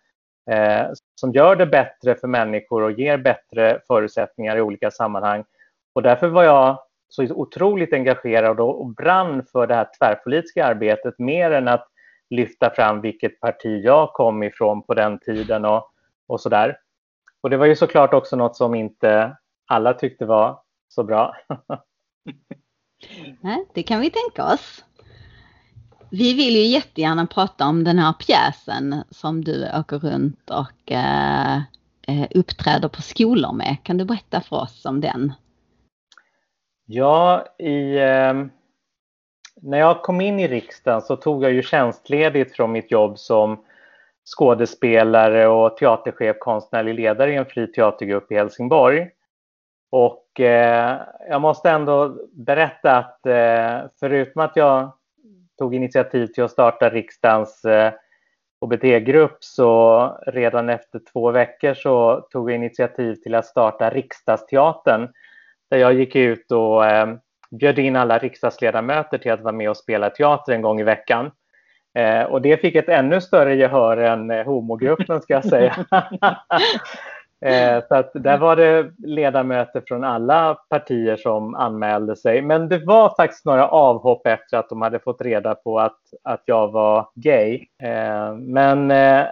eh 0.56 0.88
som 1.16 1.32
gör 1.32 1.56
det 1.56 1.66
bättre 1.66 2.16
för 2.16 2.28
människor 2.28 2.82
och 2.82 2.92
ger 2.92 3.18
bättre 3.18 3.80
förutsättningar 3.88 4.58
i 4.58 4.62
olika 4.62 4.92
sammanhang. 4.92 5.44
Och 5.94 6.02
därför 6.02 6.28
var 6.28 6.44
jag 6.44 6.78
så 7.14 7.24
otroligt 7.24 7.94
engagerad 7.94 8.60
och 8.60 8.88
brann 8.88 9.46
för 9.52 9.68
det 9.68 9.76
här 9.76 9.88
tvärpolitiska 10.00 10.66
arbetet 10.66 11.20
mer 11.20 11.52
än 11.52 11.68
att 11.68 11.88
lyfta 12.30 12.70
fram 12.70 13.02
vilket 13.02 13.40
parti 13.40 13.82
jag 13.84 14.14
kom 14.14 14.44
ifrån 14.44 14.84
på 14.84 14.94
den 14.94 15.20
tiden 15.20 15.66
och, 15.66 15.92
och 16.28 16.40
där. 16.50 16.78
Och 17.42 17.50
det 17.50 17.58
var 17.58 17.66
ju 17.66 17.76
såklart 17.76 18.14
också 18.14 18.36
något 18.36 18.56
som 18.56 18.76
inte 18.76 19.38
alla 19.66 19.94
tyckte 19.94 20.26
var 20.26 20.60
så 20.88 21.04
bra. 21.04 21.36
Nej, 23.42 23.66
det 23.74 23.84
kan 23.84 24.02
vi 24.02 24.10
tänka 24.10 24.54
oss. 24.54 24.84
Vi 26.10 26.34
vill 26.34 26.56
ju 26.56 26.66
jättegärna 26.66 27.26
prata 27.26 27.68
om 27.68 27.84
den 27.84 28.00
här 28.00 28.14
pjäsen 28.14 29.04
som 29.10 29.44
du 29.44 29.70
åker 29.80 30.00
runt 30.00 30.50
och 30.50 30.92
eh, 30.92 31.56
eh 32.08 32.28
uppträder 32.36 32.88
på 32.88 33.02
skolor 33.02 33.54
med. 33.54 33.78
Kan 33.84 33.98
du 33.98 34.06
berätta 34.06 34.42
för 34.42 34.56
oss 34.56 34.86
om 34.86 35.02
den? 35.02 35.34
Ja, 36.94 37.46
i, 37.58 37.98
eh, 37.98 38.34
när 39.62 39.80
jag 39.80 40.02
kom 40.02 40.22
in 40.22 40.40
i 40.40 40.48
riksdagen 40.48 41.02
så 41.02 41.16
tog 41.16 41.44
jag 41.44 41.52
ju 41.52 41.62
tjänstledigt 41.62 42.56
från 42.56 42.72
mitt 42.72 42.92
jobb 42.92 43.20
som 43.20 43.66
skådespelare 44.38 45.48
och 45.48 45.78
teaterchef, 45.78 46.40
konstnärlig 46.40 46.96
ledare 46.96 47.32
i 47.32 47.36
en 47.36 47.46
fri 47.46 47.68
teatergrupp 47.68 48.32
i 48.32 48.36
Helsingborg. 48.36 49.10
Och 49.92 50.40
eh, 50.40 50.98
jag 51.30 51.42
måste 51.42 51.70
ändå 51.70 52.18
berätta 52.32 52.98
att 52.98 53.26
eh, 53.26 53.90
förutom 54.00 54.42
att 54.42 54.56
jag 54.56 54.92
tog 55.58 55.76
initiativ 55.76 56.28
till 56.28 56.44
att 56.44 56.52
starta 56.52 56.90
riksdagens 56.90 57.66
eh, 57.66 57.94
HBT-grupp 58.62 59.38
så 59.40 60.02
redan 60.28 60.70
efter 60.70 61.02
två 61.14 61.32
veckor 61.32 61.74
så 61.74 62.22
tog 62.32 62.52
jag 62.52 62.56
initiativ 62.56 63.16
till 63.16 63.36
att 63.36 63.46
starta 63.46 63.90
Riksdagsteatern 63.90 65.10
där 65.72 65.78
jag 65.78 65.94
gick 65.94 66.16
ut 66.16 66.52
och 66.52 66.86
eh, 66.86 67.16
bjöd 67.52 67.80
in 67.80 67.96
alla 67.96 68.18
riksdagsledamöter 68.18 69.18
till 69.18 69.32
att 69.32 69.42
vara 69.42 69.54
med 69.54 69.70
och 69.70 69.78
spela 69.78 70.10
teater 70.10 70.54
en 70.54 70.62
gång 70.62 70.80
i 70.80 70.84
veckan. 70.84 71.32
Eh, 71.96 72.24
och 72.24 72.42
det 72.42 72.58
fick 72.58 72.76
ett 72.76 72.90
ännu 72.90 73.22
större 73.22 73.56
gehör 73.56 73.98
än 73.98 74.32
eh, 74.32 74.46
homogruppen 74.46 75.22
ska 75.22 75.34
jag 75.34 75.46
säga. 75.46 75.76
eh, 77.46 77.84
så 77.88 77.96
att 77.96 78.12
där 78.14 78.38
var 78.38 78.56
det 78.56 78.92
ledamöter 78.98 79.84
från 79.88 80.04
alla 80.04 80.58
partier 80.70 81.16
som 81.16 81.56
anmälde 81.56 82.16
sig. 82.16 82.42
Men 82.42 82.70
det 82.70 82.86
var 82.86 83.16
faktiskt 83.16 83.46
några 83.46 83.68
avhopp 83.68 84.28
efter 84.28 84.58
att 84.58 84.70
de 84.70 84.82
hade 84.82 85.00
fått 85.00 85.22
reda 85.22 85.56
på 85.56 85.80
att, 85.80 86.00
att 86.24 86.44
jag 86.46 86.72
var 86.72 87.10
gay. 87.16 87.66
Eh, 87.84 88.34
men 88.36 88.92
eh, 88.92 89.26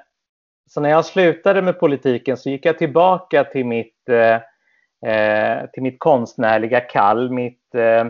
så 0.70 0.82
när 0.82 0.90
jag 0.90 1.06
slutade 1.06 1.62
med 1.62 1.80
politiken 1.80 2.38
så 2.38 2.50
gick 2.50 2.66
jag 2.66 2.78
tillbaka 2.78 3.44
till 3.44 3.66
mitt 3.66 4.10
eh, 4.10 4.38
Eh, 5.06 5.70
till 5.74 5.84
mitt 5.84 6.00
konstnärliga 6.00 6.80
kall, 6.80 7.32
mitt 7.32 7.76
eh, 7.76 8.08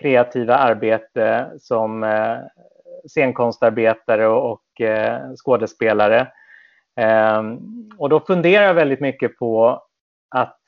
kreativa 0.00 0.56
arbete 0.56 1.50
som 1.58 2.04
eh, 2.04 2.38
scenkonstarbetare 3.08 4.26
och 4.26 4.62
skådespelare. 5.44 6.28
Och 7.98 8.08
då 8.08 8.20
funderar 8.20 8.64
jag 8.64 8.74
väldigt 8.74 9.00
mycket 9.00 9.38
på 9.38 9.82
att 10.30 10.60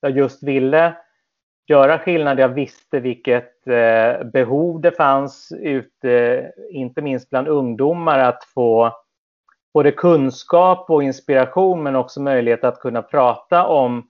jag 0.00 0.10
just 0.16 0.42
ville 0.42 0.96
göra 1.66 1.98
skillnad. 1.98 2.38
Jag 2.38 2.48
visste 2.48 3.00
vilket 3.00 3.64
behov 4.32 4.80
det 4.80 4.90
fanns 4.90 5.52
ute, 5.60 6.52
inte 6.70 7.02
minst 7.02 7.30
bland 7.30 7.48
ungdomar, 7.48 8.18
att 8.18 8.44
få 8.44 8.92
både 9.74 9.92
kunskap 9.92 10.90
och 10.90 11.02
inspiration 11.02 11.82
men 11.82 11.96
också 11.96 12.20
möjlighet 12.20 12.64
att 12.64 12.80
kunna 12.80 13.02
prata 13.02 13.66
om 13.66 14.08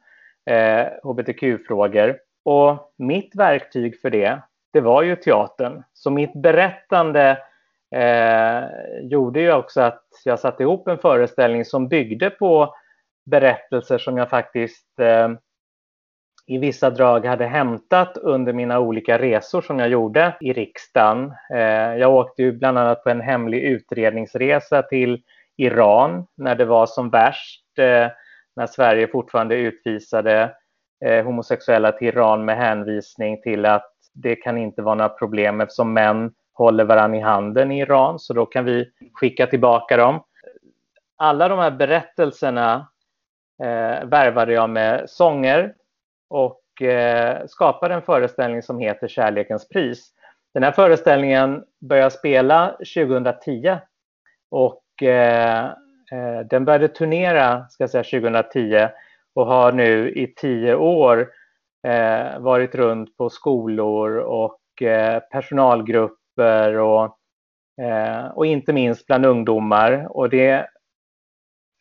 eh, 0.51 0.87
hbtq-frågor. 1.03 2.19
Och 2.45 2.93
mitt 2.99 3.35
verktyg 3.35 4.01
för 4.01 4.11
det, 4.11 4.43
det 4.73 4.81
var 4.81 5.03
ju 5.03 5.17
teatern. 5.17 5.83
Så 5.93 6.11
mitt 6.11 6.33
berättande 6.33 7.39
eh, 7.95 8.65
gjorde 9.03 9.41
ju 9.41 9.53
också 9.53 9.81
att 9.81 10.05
jag 10.25 10.39
satte 10.39 10.63
ihop 10.63 10.89
en 10.89 10.99
föreställning 10.99 11.65
som 11.65 11.89
byggde 11.89 12.31
på 12.31 12.75
berättelser 13.31 13.99
som 13.99 14.17
jag 14.17 14.31
faktiskt 14.31 15.01
eh, 15.01 15.29
i 16.47 16.59
vissa 16.59 16.91
drag 16.91 17.27
hade 17.27 17.47
hämtat 17.47 18.17
under 18.17 18.53
mina 18.53 18.81
olika 18.81 19.19
resor 19.19 19.63
som 19.63 19.79
jag 19.79 19.89
gjorde 19.89 20.37
i 20.41 20.53
riksdagen. 20.53 21.33
Eh, 21.55 21.97
jag 21.97 22.15
åkte 22.15 22.43
ju 22.43 22.53
bland 22.53 22.79
annat 22.79 23.05
på 23.05 23.11
en 23.11 23.21
hemlig 23.21 23.63
utredningsresa 23.63 24.83
till 24.83 25.23
Iran 25.57 26.27
när 26.37 26.55
det 26.55 26.65
var 26.65 26.87
som 26.87 27.11
värst. 27.11 27.79
Eh, 27.79 28.09
när 28.57 28.67
Sverige 28.67 29.09
fortfarande 29.09 29.55
utvisade 29.55 30.55
eh, 31.05 31.25
homosexuella 31.25 31.93
till 31.93 32.09
Iran 32.09 32.45
med 32.45 32.57
hänvisning 32.57 33.43
till 33.43 33.67
att 33.67 33.93
det 34.15 34.37
kan 34.37 34.59
inte 34.59 34.83
vara 34.83 34.95
några 34.95 35.09
problem 35.09 35.61
eftersom 35.61 35.93
män 35.93 36.35
håller 36.53 36.85
varandra 36.85 37.19
i 37.19 37.21
handen 37.21 37.73
i 37.73 37.81
Iran, 37.81 38.19
så 38.19 38.35
då 38.35 38.47
kan 38.47 38.65
vi 38.65 38.91
skicka 39.13 39.47
tillbaka 39.47 39.97
dem. 39.97 40.23
Alla 41.17 41.49
de 41.49 41.59
här 41.59 41.71
berättelserna 41.71 42.89
eh, 43.63 44.05
värvade 44.05 44.53
jag 44.53 44.71
med 44.71 45.11
sånger 45.11 45.75
och 46.29 46.83
eh, 46.83 47.47
skapade 47.47 47.95
en 47.95 48.03
föreställning 48.03 48.63
som 48.63 48.79
heter 48.79 49.09
Kärlekens 49.09 49.69
pris. 49.69 50.11
Den 50.55 50.63
här 50.63 50.73
föreställningen 50.73 51.65
började 51.81 52.11
spela 52.11 52.77
2010 52.95 53.79
och 54.51 54.83
Eh, 55.03 55.71
Eh, 56.13 56.47
den 56.47 56.65
började 56.65 56.89
turnera 56.89 57.69
ska 57.69 57.89
säga, 57.89 58.05
2010 58.05 58.89
och 59.35 59.47
har 59.47 59.73
nu 59.73 60.11
i 60.11 60.35
tio 60.35 60.75
år 60.75 61.31
eh, 61.87 62.39
varit 62.39 62.75
runt 62.75 63.17
på 63.17 63.31
skolor 63.31 64.17
och 64.17 64.83
eh, 64.83 65.21
personalgrupper 65.21 66.75
och, 66.77 67.17
eh, 67.83 68.27
och 68.27 68.47
inte 68.47 68.73
minst 68.73 69.07
bland 69.07 69.27
ungdomar. 69.27 70.07
Och 70.11 70.31
det 70.31 70.49
är 70.49 70.67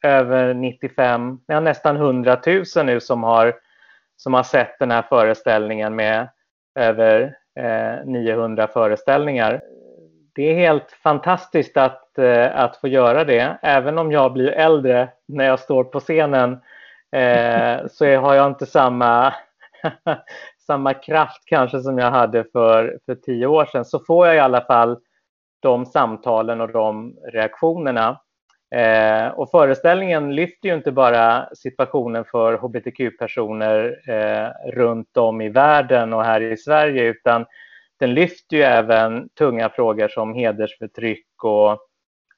över 0.04 0.54
95, 0.54 1.40
ja, 1.48 1.60
nästan 1.60 1.96
100 1.96 2.42
000 2.76 2.86
nu 2.86 3.00
som 3.00 3.24
har, 3.24 3.56
som 4.18 4.34
har 4.34 4.44
sett 4.44 4.80
den 4.80 4.92
här 4.92 5.02
föreställningen 5.02 5.96
med 5.96 6.30
över 6.80 7.36
eh, 7.60 8.06
900 8.06 8.68
föreställningar 8.68 9.62
det 10.36 10.52
är 10.52 10.56
helt 10.56 10.92
fantastiskt 10.92 11.78
att, 11.78 12.18
eh, 12.18 12.56
att 12.56 12.78
få 12.78 12.88
göra 12.88 13.24
det. 13.24 13.58
Även 13.62 13.98
om 13.98 14.12
jag 14.12 14.34
blir 14.34 14.52
äldre 14.52 15.10
när 15.28 15.46
jag 15.46 15.60
står 15.60 15.84
på 15.84 16.00
scenen 16.00 16.52
eh, 17.12 17.88
så 17.92 18.16
har 18.16 18.34
jag 18.34 18.48
inte 18.48 18.66
samma, 18.66 19.34
samma 20.68 20.94
kraft 20.94 21.44
kanske 21.46 21.80
som 21.80 21.98
jag 21.98 22.12
hade 22.12 22.44
för, 22.44 22.98
för 23.06 23.16
tio 23.16 23.48
år 23.48 23.66
sedan. 23.66 23.86
Så 23.86 24.00
får 24.00 24.28
jag 24.28 24.36
i 24.36 24.40
alla 24.40 24.62
fall 24.62 24.98
de 25.60 25.86
samtalen 25.86 26.62
och 26.62 26.72
de 26.72 27.16
reaktionerna. 27.34 28.20
Eh, 28.76 29.28
och 29.28 29.52
föreställningen 29.52 30.36
lyfter 30.36 30.70
ju 30.70 30.76
inte 30.76 30.92
bara 30.92 31.50
situationen 31.56 32.26
för 32.26 32.54
hbtq-personer 32.58 34.00
eh, 34.10 34.72
runt 34.72 35.18
om 35.18 35.42
i 35.42 35.50
världen 35.50 36.14
och 36.14 36.24
här 36.24 36.42
i 36.42 36.58
Sverige 36.58 37.04
utan 37.04 37.46
den 38.02 38.14
lyfter 38.14 38.58
ju 38.58 38.64
även 38.64 39.30
tunga 39.30 39.70
frågor 39.70 40.08
som 40.08 40.34
hedersförtryck 40.34 41.44
och, 41.44 41.80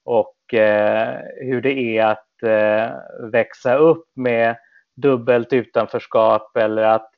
och 0.05 0.53
eh, 0.53 1.19
hur 1.35 1.61
det 1.61 1.97
är 1.97 2.05
att 2.05 2.43
eh, 2.43 2.95
växa 3.31 3.75
upp 3.75 4.05
med 4.15 4.55
dubbelt 4.95 5.53
utanförskap 5.53 6.57
eller 6.57 6.83
att, 6.83 7.09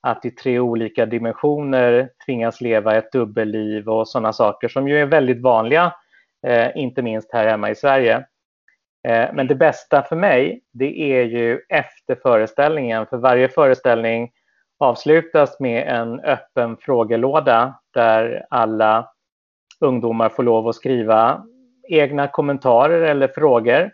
att 0.00 0.24
i 0.24 0.30
tre 0.30 0.58
olika 0.58 1.06
dimensioner 1.06 2.08
tvingas 2.26 2.60
leva 2.60 2.96
ett 2.96 3.12
dubbelliv 3.12 3.88
och 3.88 4.08
sådana 4.08 4.32
saker 4.32 4.68
som 4.68 4.88
ju 4.88 5.00
är 5.00 5.06
väldigt 5.06 5.42
vanliga, 5.42 5.94
eh, 6.46 6.68
inte 6.76 7.02
minst 7.02 7.32
här 7.32 7.46
hemma 7.46 7.70
i 7.70 7.74
Sverige. 7.74 8.16
Eh, 9.08 9.28
men 9.32 9.46
det 9.46 9.54
bästa 9.54 10.02
för 10.02 10.16
mig, 10.16 10.62
det 10.72 11.00
är 11.00 11.24
ju 11.24 11.60
efter 11.68 12.14
föreställningen, 12.14 13.06
för 13.06 13.16
varje 13.16 13.48
föreställning 13.48 14.30
avslutas 14.82 15.60
med 15.60 15.88
en 15.88 16.20
öppen 16.20 16.76
frågelåda 16.76 17.74
där 17.94 18.46
alla 18.50 19.08
ungdomar 19.80 20.28
får 20.28 20.42
lov 20.42 20.68
att 20.68 20.74
skriva 20.76 21.44
egna 21.88 22.28
kommentarer 22.28 23.00
eller 23.02 23.28
frågor. 23.28 23.90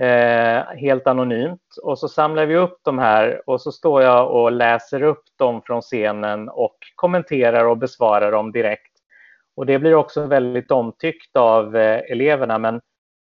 eh, 0.00 0.62
helt 0.76 1.06
anonymt. 1.06 1.76
Och 1.82 1.98
så 1.98 2.08
samlar 2.08 2.46
vi 2.46 2.56
upp 2.56 2.78
de 2.82 2.98
här 2.98 3.42
och 3.46 3.60
så 3.60 3.72
står 3.72 4.02
jag 4.02 4.30
och 4.30 4.52
läser 4.52 5.02
upp 5.02 5.22
dem 5.38 5.62
från 5.66 5.80
scenen 5.82 6.48
och 6.48 6.76
kommenterar 6.94 7.64
och 7.64 7.78
besvarar 7.78 8.32
dem 8.32 8.52
direkt. 8.52 8.92
Och 9.56 9.66
det 9.66 9.78
blir 9.78 9.94
också 9.94 10.26
väldigt 10.26 10.70
omtyckt 10.70 11.36
av 11.36 11.76
eh, 11.76 12.00
eleverna, 12.10 12.58
men 12.58 12.80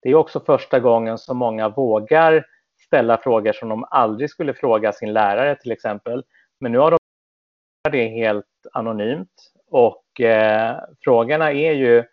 det 0.01 0.09
är 0.09 0.15
också 0.15 0.39
första 0.39 0.79
gången 0.79 1.17
som 1.17 1.37
många 1.37 1.69
vågar 1.69 2.45
ställa 2.85 3.17
frågor 3.17 3.53
som 3.53 3.69
de 3.69 3.85
aldrig 3.89 4.29
skulle 4.29 4.53
fråga 4.53 4.91
sin 4.93 5.13
lärare 5.13 5.55
till 5.55 5.71
exempel. 5.71 6.23
Men 6.59 6.71
nu 6.71 6.77
har 6.77 6.91
de 6.91 6.97
det 7.91 8.07
helt 8.07 8.45
anonymt. 8.73 9.51
Och 9.71 10.21
eh, 10.21 10.77
frågorna 11.03 11.51
är 11.51 11.71
ju 11.71 12.03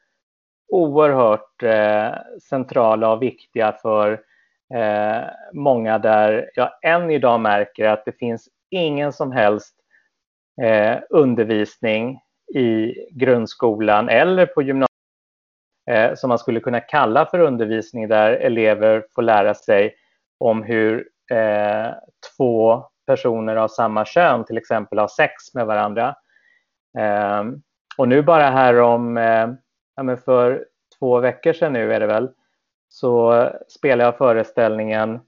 oerhört 0.68 1.62
eh, 1.62 2.14
centrala 2.42 3.12
och 3.12 3.22
viktiga 3.22 3.72
för 3.72 4.12
eh, 4.74 5.22
många 5.52 5.98
där 5.98 6.50
jag 6.54 6.70
än 6.82 7.10
idag 7.10 7.40
märker 7.40 7.88
att 7.88 8.04
det 8.04 8.18
finns 8.18 8.48
ingen 8.70 9.12
som 9.12 9.32
helst 9.32 9.74
eh, 10.62 10.98
undervisning 11.10 12.20
i 12.54 12.94
grundskolan 13.10 14.08
eller 14.08 14.46
på 14.46 14.62
gymnasiet 14.62 14.90
eh, 15.90 16.14
som 16.14 16.28
man 16.28 16.38
skulle 16.38 16.60
kunna 16.60 16.80
kalla 16.80 17.26
för 17.26 17.38
undervisning 17.38 18.08
där 18.08 18.30
elever 18.32 19.06
får 19.14 19.22
lära 19.22 19.54
sig 19.54 19.94
om 20.38 20.62
hur 20.62 21.08
eh, 21.30 21.92
två 22.36 22.84
personer 23.06 23.56
av 23.56 23.68
samma 23.68 24.04
kön 24.04 24.44
till 24.44 24.58
exempel 24.58 24.98
har 24.98 25.08
sex 25.08 25.54
med 25.54 25.66
varandra. 25.66 26.14
Eh, 26.98 27.42
och 27.98 28.08
nu 28.08 28.22
bara 28.22 28.50
här 28.50 28.80
om, 28.80 29.16
eh, 29.16 29.48
ja, 29.96 30.16
för 30.16 30.64
två 30.98 31.20
veckor 31.20 31.52
sedan 31.52 31.72
nu 31.72 31.92
är 31.92 32.00
det 32.00 32.06
väl, 32.06 32.30
så 32.88 33.48
spelade 33.68 34.04
jag 34.04 34.18
föreställningen 34.18 35.20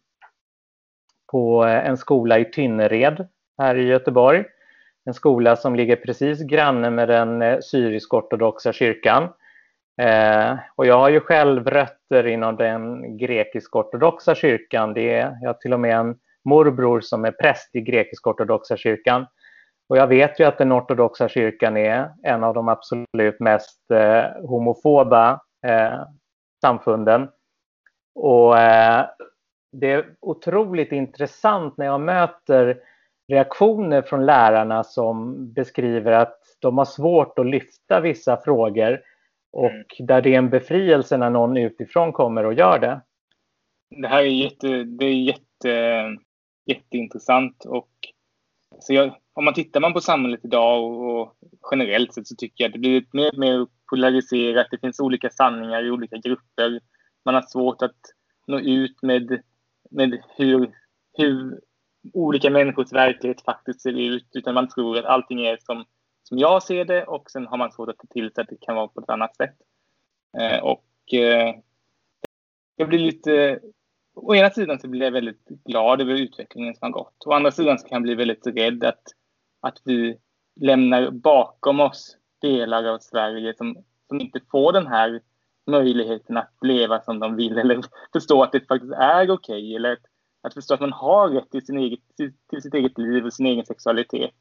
på 1.32 1.64
eh, 1.64 1.88
en 1.88 1.96
skola 1.96 2.38
i 2.38 2.44
Tynnered 2.44 3.28
här 3.58 3.76
i 3.76 3.86
Göteborg. 3.86 4.44
En 5.04 5.14
skola 5.14 5.56
som 5.56 5.76
ligger 5.76 5.96
precis 5.96 6.40
granne 6.40 6.90
med 6.90 7.08
den 7.08 7.42
eh, 7.42 7.58
syrisk-ortodoxa 7.60 8.72
kyrkan. 8.72 9.28
Eh, 10.02 10.54
och 10.76 10.86
jag 10.86 10.98
har 10.98 11.08
ju 11.08 11.20
själv 11.20 11.68
rötter 11.68 12.26
inom 12.26 12.56
den 12.56 13.16
grekisk-ortodoxa 13.18 14.34
kyrkan. 14.34 14.94
Det 14.94 15.14
är, 15.14 15.38
jag 15.42 15.48
har 15.48 15.54
till 15.54 15.72
och 15.72 15.80
med 15.80 15.96
en 15.96 16.16
morbror 16.46 17.00
som 17.00 17.24
är 17.24 17.30
präst 17.30 17.74
i 17.74 17.80
grekisk-ortodoxa 17.80 18.76
kyrkan. 18.76 19.26
Och 19.88 19.96
jag 19.96 20.06
vet 20.06 20.40
ju 20.40 20.44
att 20.44 20.58
den 20.58 20.72
ortodoxa 20.72 21.28
kyrkan 21.28 21.76
är 21.76 22.10
en 22.22 22.44
av 22.44 22.54
de 22.54 22.68
absolut 22.68 23.40
mest 23.40 23.90
eh, 23.90 24.48
homofoba 24.48 25.40
eh, 25.66 26.00
samfunden. 26.60 27.28
Och 28.14 28.58
eh, 28.58 29.06
det 29.72 29.92
är 29.92 30.06
otroligt 30.20 30.92
intressant 30.92 31.76
när 31.76 31.86
jag 31.86 32.00
möter 32.00 32.80
reaktioner 33.28 34.02
från 34.02 34.26
lärarna 34.26 34.84
som 34.84 35.36
beskriver 35.52 36.12
att 36.12 36.38
de 36.58 36.78
har 36.78 36.84
svårt 36.84 37.38
att 37.38 37.46
lyfta 37.46 38.00
vissa 38.00 38.36
frågor 38.36 39.00
och 39.52 39.70
mm. 39.70 39.84
där 39.98 40.22
det 40.22 40.34
är 40.34 40.38
en 40.38 40.50
befrielse 40.50 41.16
när 41.16 41.30
någon 41.30 41.56
utifrån 41.56 42.12
kommer 42.12 42.44
och 42.44 42.54
gör 42.54 42.78
det. 42.78 43.00
Det 43.90 44.08
här 44.08 44.22
är, 44.22 44.26
jätte, 44.26 44.84
det 44.84 45.04
är 45.04 45.14
jätte, 45.14 46.02
jätteintressant 46.66 47.64
och 47.64 47.90
så 48.80 48.92
jag, 48.94 49.16
om 49.32 49.44
man 49.44 49.54
tittar 49.54 49.80
man 49.80 49.92
på 49.92 50.00
samhället 50.00 50.40
idag 50.44 50.84
och, 50.84 51.20
och, 51.20 51.36
generellt 51.70 52.14
sett 52.14 52.26
så 52.26 52.34
tycker 52.34 52.64
jag 52.64 52.68
att 52.68 52.72
det 52.72 52.78
blir 52.78 53.04
mer 53.12 53.32
och 53.32 53.38
mer 53.38 53.66
polariserat. 53.90 54.66
Det 54.70 54.78
finns 54.78 55.00
olika 55.00 55.30
sanningar 55.30 55.84
i 55.86 55.90
olika 55.90 56.16
grupper. 56.16 56.80
Man 57.24 57.34
har 57.34 57.42
svårt 57.42 57.82
att 57.82 57.96
nå 58.46 58.58
ut 58.60 59.02
med, 59.02 59.42
med 59.90 60.22
hur, 60.36 60.72
hur 61.12 61.60
olika 62.12 62.50
människors 62.50 62.92
verklighet 62.92 63.44
faktiskt 63.44 63.80
ser 63.80 64.00
ut. 64.00 64.28
Utan 64.34 64.54
man 64.54 64.68
tror 64.68 64.98
att 64.98 65.04
allting 65.04 65.46
är 65.46 65.58
som, 65.60 65.84
som 66.22 66.38
jag 66.38 66.62
ser 66.62 66.84
det 66.84 67.04
och 67.04 67.30
sen 67.30 67.46
har 67.46 67.58
man 67.58 67.72
svårt 67.72 67.88
att 67.88 67.98
ta 67.98 68.06
till 68.06 68.32
sig 68.32 68.42
att 68.42 68.48
det 68.48 68.60
kan 68.60 68.76
vara 68.76 68.88
på 68.88 69.00
ett 69.00 69.10
annat 69.10 69.36
sätt. 69.36 69.56
Eh, 70.38 70.58
och 70.58 71.14
eh, 71.14 71.54
jag 72.76 72.88
blir 72.88 72.98
lite... 72.98 73.60
Å 74.16 74.34
ena 74.34 74.50
sidan 74.50 74.78
så 74.78 74.88
blir 74.88 75.02
jag 75.02 75.12
väldigt 75.12 75.48
glad 75.48 76.00
över 76.00 76.14
utvecklingen 76.14 76.74
som 76.74 76.86
har 76.86 76.90
gått. 76.90 77.26
Å 77.26 77.32
andra 77.32 77.50
sidan 77.50 77.78
så 77.78 77.88
kan 77.88 77.96
jag 77.96 78.02
bli 78.02 78.14
väldigt 78.14 78.46
rädd 78.46 78.84
att, 78.84 79.02
att 79.60 79.80
vi 79.84 80.18
lämnar 80.60 81.10
bakom 81.10 81.80
oss 81.80 82.16
delar 82.40 82.84
av 82.84 82.98
Sverige 82.98 83.54
som, 83.56 83.76
som 84.08 84.20
inte 84.20 84.40
får 84.50 84.72
den 84.72 84.86
här 84.86 85.20
möjligheten 85.66 86.36
att 86.36 86.52
leva 86.60 87.00
som 87.00 87.18
de 87.18 87.36
vill 87.36 87.58
eller 87.58 87.80
förstå 88.12 88.42
att 88.42 88.52
det 88.52 88.68
faktiskt 88.68 88.92
är 88.92 89.30
okej 89.30 89.32
okay, 89.32 89.74
eller 89.74 89.92
att, 89.92 90.04
att 90.42 90.54
förstå 90.54 90.74
att 90.74 90.80
man 90.80 90.92
har 90.92 91.28
rätt 91.28 91.50
till, 91.50 91.66
sin 91.66 91.78
eget, 91.78 92.00
till, 92.16 92.32
till 92.50 92.62
sitt 92.62 92.74
eget 92.74 92.98
liv 92.98 93.24
och 93.24 93.32
sin 93.32 93.46
egen 93.46 93.66
sexualitet. 93.66 94.34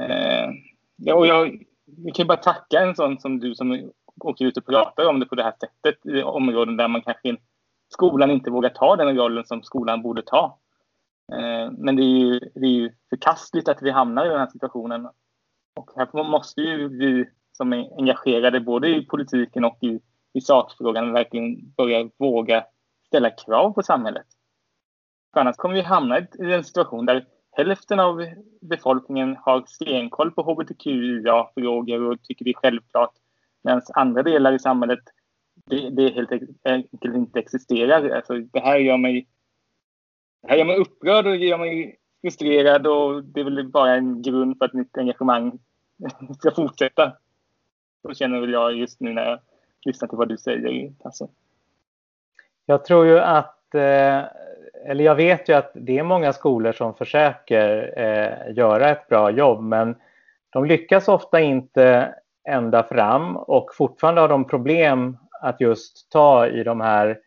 Eh, 0.00 0.50
ja, 0.96 1.14
och 1.14 1.26
jag, 1.26 1.64
jag 1.84 2.14
kan 2.14 2.26
bara 2.26 2.38
tacka 2.38 2.80
en 2.80 2.94
sån 2.94 3.20
som 3.20 3.40
du 3.40 3.54
som 3.54 3.90
åker 4.20 4.44
ut 4.44 4.56
och 4.56 4.66
pratar 4.66 5.06
om 5.06 5.20
det 5.20 5.26
på 5.26 5.34
det 5.34 5.42
här 5.42 5.54
sättet 5.60 6.06
i 6.06 6.22
områden 6.22 6.76
där 6.76 6.88
man 6.88 7.02
kanske 7.02 7.28
skolan 7.88 8.30
inte 8.30 8.50
vågar 8.50 8.70
ta 8.70 8.96
den 8.96 9.16
rollen 9.16 9.44
som 9.44 9.62
skolan 9.62 10.02
borde 10.02 10.22
ta. 10.22 10.58
Eh, 11.32 11.70
men 11.78 11.96
det 11.96 12.02
är, 12.02 12.18
ju, 12.18 12.38
det 12.38 12.66
är 12.66 12.70
ju 12.70 12.92
förkastligt 13.10 13.68
att 13.68 13.82
vi 13.82 13.90
hamnar 13.90 14.26
i 14.26 14.28
den 14.28 14.38
här 14.38 14.46
situationen 14.46 15.08
och 15.76 15.90
här 15.96 16.24
måste 16.24 16.60
ju 16.60 16.88
vi 16.88 17.28
som 17.52 17.72
är 17.72 17.98
engagerade 17.98 18.60
både 18.60 18.88
i 18.88 19.06
politiken 19.06 19.64
och 19.64 19.78
i, 19.80 20.00
i 20.32 20.40
sakfrågan 20.40 21.12
verkligen 21.12 21.72
börja 21.76 22.10
våga 22.18 22.64
ställa 23.06 23.30
krav 23.30 23.72
på 23.72 23.82
samhället. 23.82 24.26
För 25.32 25.40
annars 25.40 25.56
kommer 25.56 25.74
vi 25.74 25.82
hamna 25.82 26.18
i 26.18 26.26
en 26.38 26.64
situation 26.64 27.06
där 27.06 27.26
hälften 27.52 28.00
av 28.00 28.26
befolkningen 28.60 29.36
har 29.36 29.64
stenkoll 29.66 30.30
på 30.30 30.42
hbtqia-frågor 30.42 32.02
och 32.02 32.22
tycker 32.22 32.44
det 32.44 32.50
är 32.50 32.54
självklart. 32.54 33.12
Medan 33.62 33.82
andra 33.94 34.22
delar 34.22 34.52
i 34.52 34.58
samhället 34.58 35.00
det, 35.70 35.90
det 35.90 36.14
helt 36.14 36.32
enkelt 36.64 37.04
inte 37.04 37.38
existerar. 37.38 38.10
Alltså, 38.10 38.34
det 38.38 38.60
här 38.60 38.78
gör 38.78 38.96
mig 38.96 39.26
det 40.42 40.48
här 40.48 40.56
gör 40.56 40.64
mig 40.64 40.76
upprörd 40.76 41.26
och 41.26 41.36
gör 41.36 41.58
mig 41.58 41.98
frustrerad 42.20 42.86
och 42.86 43.24
det 43.24 43.40
är 43.40 43.44
väl 43.44 43.68
bara 43.68 43.94
en 43.94 44.22
grund 44.22 44.58
för 44.58 44.64
att 44.64 44.72
mitt 44.72 44.98
engagemang 44.98 45.58
ska 46.38 46.50
fortsätta. 46.50 47.12
Så 48.02 48.14
känner 48.14 48.40
väl 48.40 48.52
jag 48.52 48.76
just 48.76 49.00
nu 49.00 49.12
när 49.12 49.24
jag 49.24 49.38
lyssnar 49.84 50.08
till 50.08 50.18
vad 50.18 50.28
du 50.28 50.38
säger, 50.38 50.92
Tasse. 51.02 51.28
Jag 52.66 52.84
tror 52.84 53.06
ju 53.06 53.18
att, 53.18 53.74
eh, 53.74 54.24
eller 54.84 55.04
jag 55.04 55.14
vet 55.14 55.48
ju 55.48 55.52
att 55.52 55.70
det 55.74 55.98
är 55.98 56.02
många 56.02 56.32
skolor 56.32 56.72
som 56.72 56.94
försöker 56.94 57.92
eh, 57.98 58.54
göra 58.56 58.90
ett 58.90 59.08
bra 59.08 59.30
jobb, 59.30 59.62
men 59.62 59.94
de 60.50 60.64
lyckas 60.64 61.08
ofta 61.08 61.40
inte 61.40 62.14
ända 62.48 62.82
fram 62.82 63.36
och 63.36 63.74
fortfarande 63.74 64.20
har 64.20 64.28
de 64.28 64.44
problem 64.44 65.16
att 65.40 65.60
just 65.60 66.10
ta 66.10 66.46
i 66.46 66.64
de 66.64 66.80
här 66.80 67.18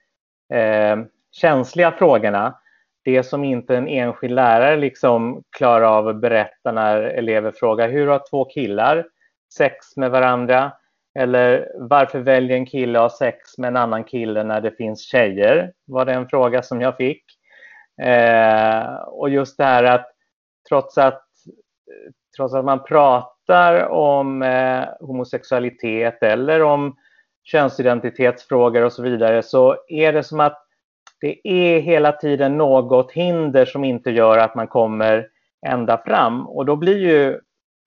eh, 0.54 0.98
känsliga 1.32 1.92
frågorna 1.92 2.56
det 3.04 3.24
som 3.24 3.44
inte 3.44 3.78
en 3.78 3.88
enskild 3.88 4.34
lärare 4.34 4.78
liksom 4.78 5.44
klarar 5.58 5.86
av 5.86 6.08
att 6.08 6.22
berätta 6.22 6.72
när 6.72 7.02
elever 7.02 7.52
frågar 7.52 7.90
hur 7.90 8.08
har 8.08 8.22
två 8.30 8.46
killar 8.46 9.06
sex 9.54 9.98
med 9.98 10.12
varandra? 10.12 10.72
Eller 11.20 11.72
varför 11.76 12.20
väljer 12.20 12.58
en 12.58 12.66
kille 12.66 13.00
att 13.00 13.12
ha 13.12 13.18
sex 13.18 13.58
med 13.58 13.68
en 13.68 13.78
annan 13.78 14.04
kille 14.04 14.44
när 14.44 14.62
det 14.62 14.72
finns 14.72 15.02
tjejer? 15.02 15.72
var 15.86 16.06
det 16.06 16.14
en 16.14 16.28
fråga 16.28 16.64
som 16.64 16.82
jag 16.82 16.98
fick. 16.98 17.24
Eh, 18.02 18.94
och 18.96 19.30
just 19.30 19.58
det 19.58 19.64
här 19.64 19.84
att 19.84 20.12
trots 20.70 20.98
att, 20.98 21.24
trots 22.38 22.54
att 22.54 22.66
man 22.66 22.84
pratar 22.84 23.88
om 23.88 24.42
eh, 24.42 24.84
homosexualitet 25.00 26.24
eller 26.24 26.62
om 26.62 26.96
könsidentitetsfrågor 27.44 28.82
och 28.82 28.94
så 28.94 29.04
vidare 29.04 29.44
så 29.44 29.78
är 29.88 30.14
det 30.14 30.24
som 30.24 30.40
att 30.40 30.68
det 31.22 31.48
är 31.48 31.80
hela 31.80 32.12
tiden 32.12 32.58
något 32.58 33.12
hinder 33.12 33.66
som 33.66 33.84
inte 33.84 34.12
gör 34.12 34.38
att 34.38 34.56
man 34.56 34.68
kommer 34.68 35.28
ända 35.68 35.98
fram. 35.98 36.48
Och 36.48 36.66
då 36.66 36.76
blir 36.76 36.98
ju 36.98 37.40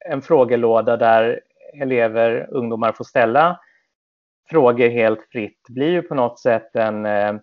en 0.05 0.23
frågelåda 0.23 0.97
där 0.97 1.40
elever, 1.75 2.47
ungdomar 2.51 2.93
får 2.93 3.05
ställa 3.05 3.61
frågor 4.51 4.88
helt 4.88 5.29
fritt, 5.33 5.61
blir 5.69 5.90
ju 5.90 6.03
på 6.03 6.14
något 6.14 6.40
sätt 6.40 6.77
en, 6.77 7.07
eh, 7.07 7.35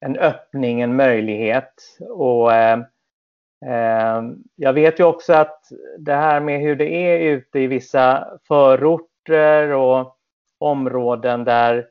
en 0.00 0.16
öppning, 0.16 0.80
en 0.80 0.96
möjlighet. 0.96 1.74
Och 2.10 2.54
eh, 2.54 2.78
eh, 3.66 4.22
jag 4.56 4.72
vet 4.72 5.00
ju 5.00 5.04
också 5.04 5.32
att 5.32 5.60
det 5.98 6.14
här 6.14 6.40
med 6.40 6.60
hur 6.60 6.76
det 6.76 6.88
är 6.88 7.18
ute 7.18 7.60
i 7.60 7.66
vissa 7.66 8.28
förorter 8.48 9.68
och 9.68 10.16
områden 10.62 11.44
där 11.44 11.86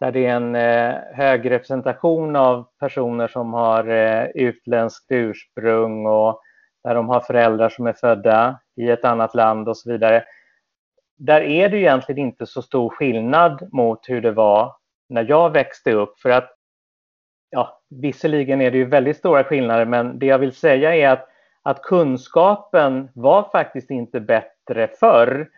där 0.00 0.12
det 0.12 0.26
är 0.26 0.36
en 0.36 0.54
eh, 0.54 0.94
hög 1.12 1.50
representation 1.50 2.36
av 2.36 2.66
personer 2.80 3.28
som 3.28 3.52
har 3.52 3.88
eh, 3.88 4.26
utländskt 4.34 5.06
ursprung 5.08 6.06
och 6.06 6.40
där 6.84 6.94
de 6.94 7.08
har 7.08 7.20
föräldrar 7.20 7.68
som 7.68 7.86
är 7.86 7.92
födda 7.92 8.60
i 8.76 8.90
ett 8.90 9.04
annat 9.04 9.34
land 9.34 9.68
och 9.68 9.76
så 9.76 9.92
vidare. 9.92 10.24
Där 11.18 11.40
är 11.40 11.68
det 11.68 11.78
egentligen 11.78 12.26
inte 12.26 12.46
så 12.46 12.62
stor 12.62 12.90
skillnad 12.90 13.68
mot 13.72 14.08
hur 14.08 14.20
det 14.20 14.32
var 14.32 14.76
när 15.08 15.26
jag 15.28 15.50
växte 15.50 15.92
upp 15.92 16.20
för 16.20 16.30
att 16.30 16.52
ja, 17.50 17.80
visserligen 17.88 18.60
är 18.60 18.70
det 18.70 18.78
ju 18.78 18.84
väldigt 18.84 19.16
stora 19.16 19.44
skillnader, 19.44 19.84
men 19.84 20.18
det 20.18 20.26
jag 20.26 20.38
vill 20.38 20.52
säga 20.52 20.94
är 20.94 21.08
att, 21.08 21.28
att 21.62 21.82
kunskapen 21.82 23.08
var 23.14 23.48
faktiskt 23.52 23.90
inte 23.90 24.20
bättre 24.20 24.88
förr. 24.88 25.48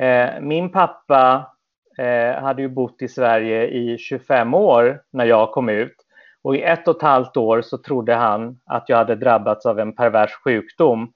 Eh, 0.00 0.40
min 0.40 0.72
pappa 0.72 1.53
eh, 1.98 2.42
hade 2.42 2.62
ju 2.62 2.68
bott 2.68 3.02
i 3.02 3.08
Sverige 3.08 3.66
i 3.66 3.98
25 3.98 4.54
år 4.54 5.02
när 5.12 5.24
jag 5.24 5.52
kom 5.52 5.68
ut 5.68 5.96
och 6.42 6.56
i 6.56 6.62
ett 6.62 6.88
och 6.88 6.96
ett 6.96 7.02
halvt 7.02 7.36
år 7.36 7.62
så 7.62 7.78
trodde 7.78 8.14
han 8.14 8.60
att 8.66 8.88
jag 8.88 8.96
hade 8.96 9.14
drabbats 9.14 9.66
av 9.66 9.78
en 9.78 9.96
pervers 9.96 10.32
sjukdom 10.44 11.12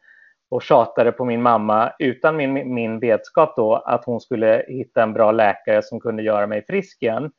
och 0.51 0.63
tjatade 0.63 1.13
på 1.13 1.25
min 1.25 1.43
mamma 1.43 1.93
utan 1.99 2.37
min, 2.37 2.75
min 2.75 2.99
vetskap 3.01 3.57
då 3.57 3.77
att 3.77 4.05
hon 4.05 4.21
skulle 4.21 4.65
hitta 4.69 5.03
en 5.03 5.13
bra 5.13 5.33
läkare 5.33 5.83
som 5.83 6.01
kunde 6.01 6.23
göra 6.23 6.47
mig 6.47 6.65
frisk 6.67 7.03
igen. 7.03 7.31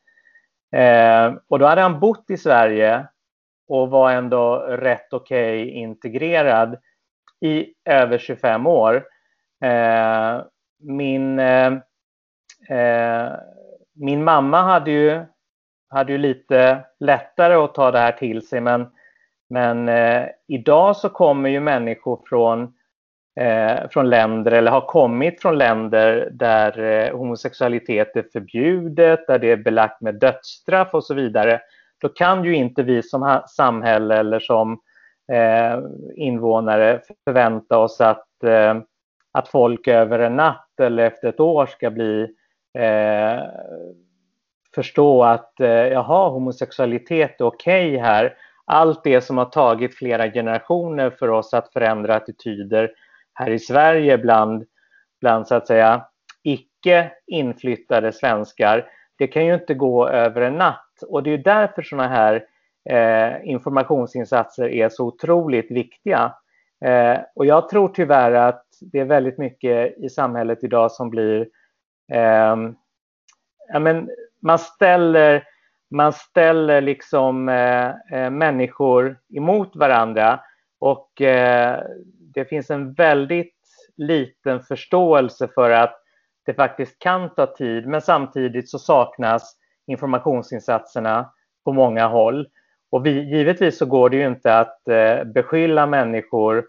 Eh, 0.75 1.33
och 1.47 1.59
då 1.59 1.65
hade 1.65 1.81
han 1.81 1.99
bott 1.99 2.25
i 2.29 2.37
Sverige 2.37 3.07
och 3.67 3.89
var 3.89 4.11
ändå 4.11 4.55
rätt 4.57 5.13
okej 5.13 5.61
okay 5.61 5.73
integrerad 5.73 6.77
i 7.41 7.73
över 7.85 8.17
25 8.17 8.67
år. 8.67 9.05
Eh, 9.63 10.41
min, 10.79 11.39
eh, 11.39 11.73
eh, 12.69 13.31
min 13.93 14.23
mamma 14.23 14.61
hade 14.61 14.91
ju, 14.91 15.25
hade 15.89 16.11
ju 16.11 16.17
lite 16.17 16.85
lättare 16.99 17.53
att 17.53 17.75
ta 17.75 17.91
det 17.91 17.99
här 17.99 18.11
till 18.11 18.47
sig 18.47 18.61
men, 18.61 18.87
men 19.49 19.89
eh, 19.89 20.25
idag 20.47 20.97
så 20.97 21.09
kommer 21.09 21.49
ju 21.49 21.59
människor 21.59 22.21
från 22.29 22.73
eh, 23.39 23.89
från 23.89 24.09
länder 24.09 24.51
eller 24.51 24.71
har 24.71 24.81
kommit 24.81 25.41
från 25.41 25.57
länder 25.57 26.29
där 26.31 26.79
eh, 26.79 27.17
homosexualitet 27.17 28.15
är 28.15 28.25
förbjudet, 28.33 29.27
där 29.27 29.39
det 29.39 29.51
är 29.51 29.57
belagt 29.57 30.01
med 30.01 30.15
dödsstraff 30.15 30.93
och 30.93 31.03
så 31.03 31.13
vidare, 31.13 31.61
då 32.01 32.09
kan 32.09 32.43
ju 32.43 32.55
inte 32.55 32.83
vi 32.83 33.03
som 33.03 33.41
samhälle 33.47 34.17
eller 34.17 34.39
som 34.39 34.79
eh, 35.31 35.79
invånare 36.15 37.01
förvänta 37.23 37.77
oss 37.77 38.01
att, 38.01 38.43
eh, 38.43 38.77
att 39.31 39.47
folk 39.47 39.87
över 39.87 40.19
en 40.19 40.35
natt 40.35 40.79
eller 40.81 41.03
efter 41.03 41.27
ett 41.27 41.39
år 41.39 41.65
ska 41.65 41.89
bli 41.89 42.35
eh, 42.79 43.43
förstå 44.75 45.23
att 45.23 45.59
eh, 45.59 45.69
jaha, 45.69 46.29
homosexualitet 46.29 47.41
är 47.41 47.45
okej 47.45 47.89
okay 47.89 47.97
här. 47.97 48.33
Allt 48.65 49.03
det 49.03 49.21
som 49.21 49.37
har 49.37 49.45
tagit 49.45 49.95
flera 49.95 50.31
generationer 50.31 51.09
för 51.09 51.27
oss 51.27 51.53
att 51.53 51.73
förändra 51.73 52.15
attityder 52.15 52.91
här 53.33 53.49
i 53.49 53.59
Sverige 53.59 54.17
bland, 54.17 54.65
bland 55.21 55.47
så 55.47 55.55
att 55.55 55.67
säga 55.67 56.05
icke 56.43 57.11
inflyttade 57.27 58.11
svenskar, 58.11 58.85
det 59.17 59.27
kan 59.27 59.45
ju 59.45 59.53
inte 59.53 59.73
gå 59.73 60.07
över 60.07 60.41
en 60.41 60.53
natt. 60.53 61.03
Och 61.07 61.23
det 61.23 61.33
är 61.33 61.37
därför 61.37 61.81
sådana 61.81 62.07
här 62.07 62.43
eh, 62.89 63.49
informationsinsatser 63.49 64.69
är 64.69 64.89
så 64.89 65.05
otroligt 65.05 65.71
viktiga. 65.71 66.33
Eh, 66.85 67.17
och 67.35 67.45
jag 67.45 67.69
tror 67.69 67.87
tyvärr 67.87 68.31
att 68.31 68.65
det 68.81 68.99
är 68.99 69.05
väldigt 69.05 69.37
mycket 69.37 69.97
i 69.97 70.09
samhället 70.09 70.63
idag 70.63 70.91
som 70.91 71.09
blir... 71.09 71.47
Eh, 72.11 72.55
ja, 73.73 73.79
men 73.79 74.09
man 74.41 74.59
ställer, 74.59 75.43
man 75.91 76.13
ställer 76.13 76.81
liksom 76.81 77.49
eh, 77.49 77.89
eh, 78.11 78.29
människor 78.29 79.19
emot 79.35 79.75
varandra 79.75 80.39
och 80.79 81.21
eh, 81.21 81.83
det 82.33 82.45
finns 82.45 82.69
en 82.69 82.93
väldigt 82.93 83.55
liten 83.97 84.59
förståelse 84.59 85.47
för 85.47 85.69
att 85.71 85.95
det 86.45 86.53
faktiskt 86.53 86.99
kan 86.99 87.35
ta 87.35 87.55
tid, 87.55 87.87
men 87.87 88.01
samtidigt 88.01 88.69
så 88.69 88.79
saknas 88.79 89.55
informationsinsatserna 89.87 91.31
på 91.65 91.73
många 91.73 92.07
håll. 92.07 92.47
Och 92.91 93.05
vi, 93.05 93.37
givetvis 93.37 93.77
så 93.77 93.85
går 93.85 94.09
det 94.09 94.17
ju 94.17 94.27
inte 94.27 94.59
att 94.59 94.87
eh, 94.87 95.23
beskylla 95.23 95.87
människor 95.87 96.65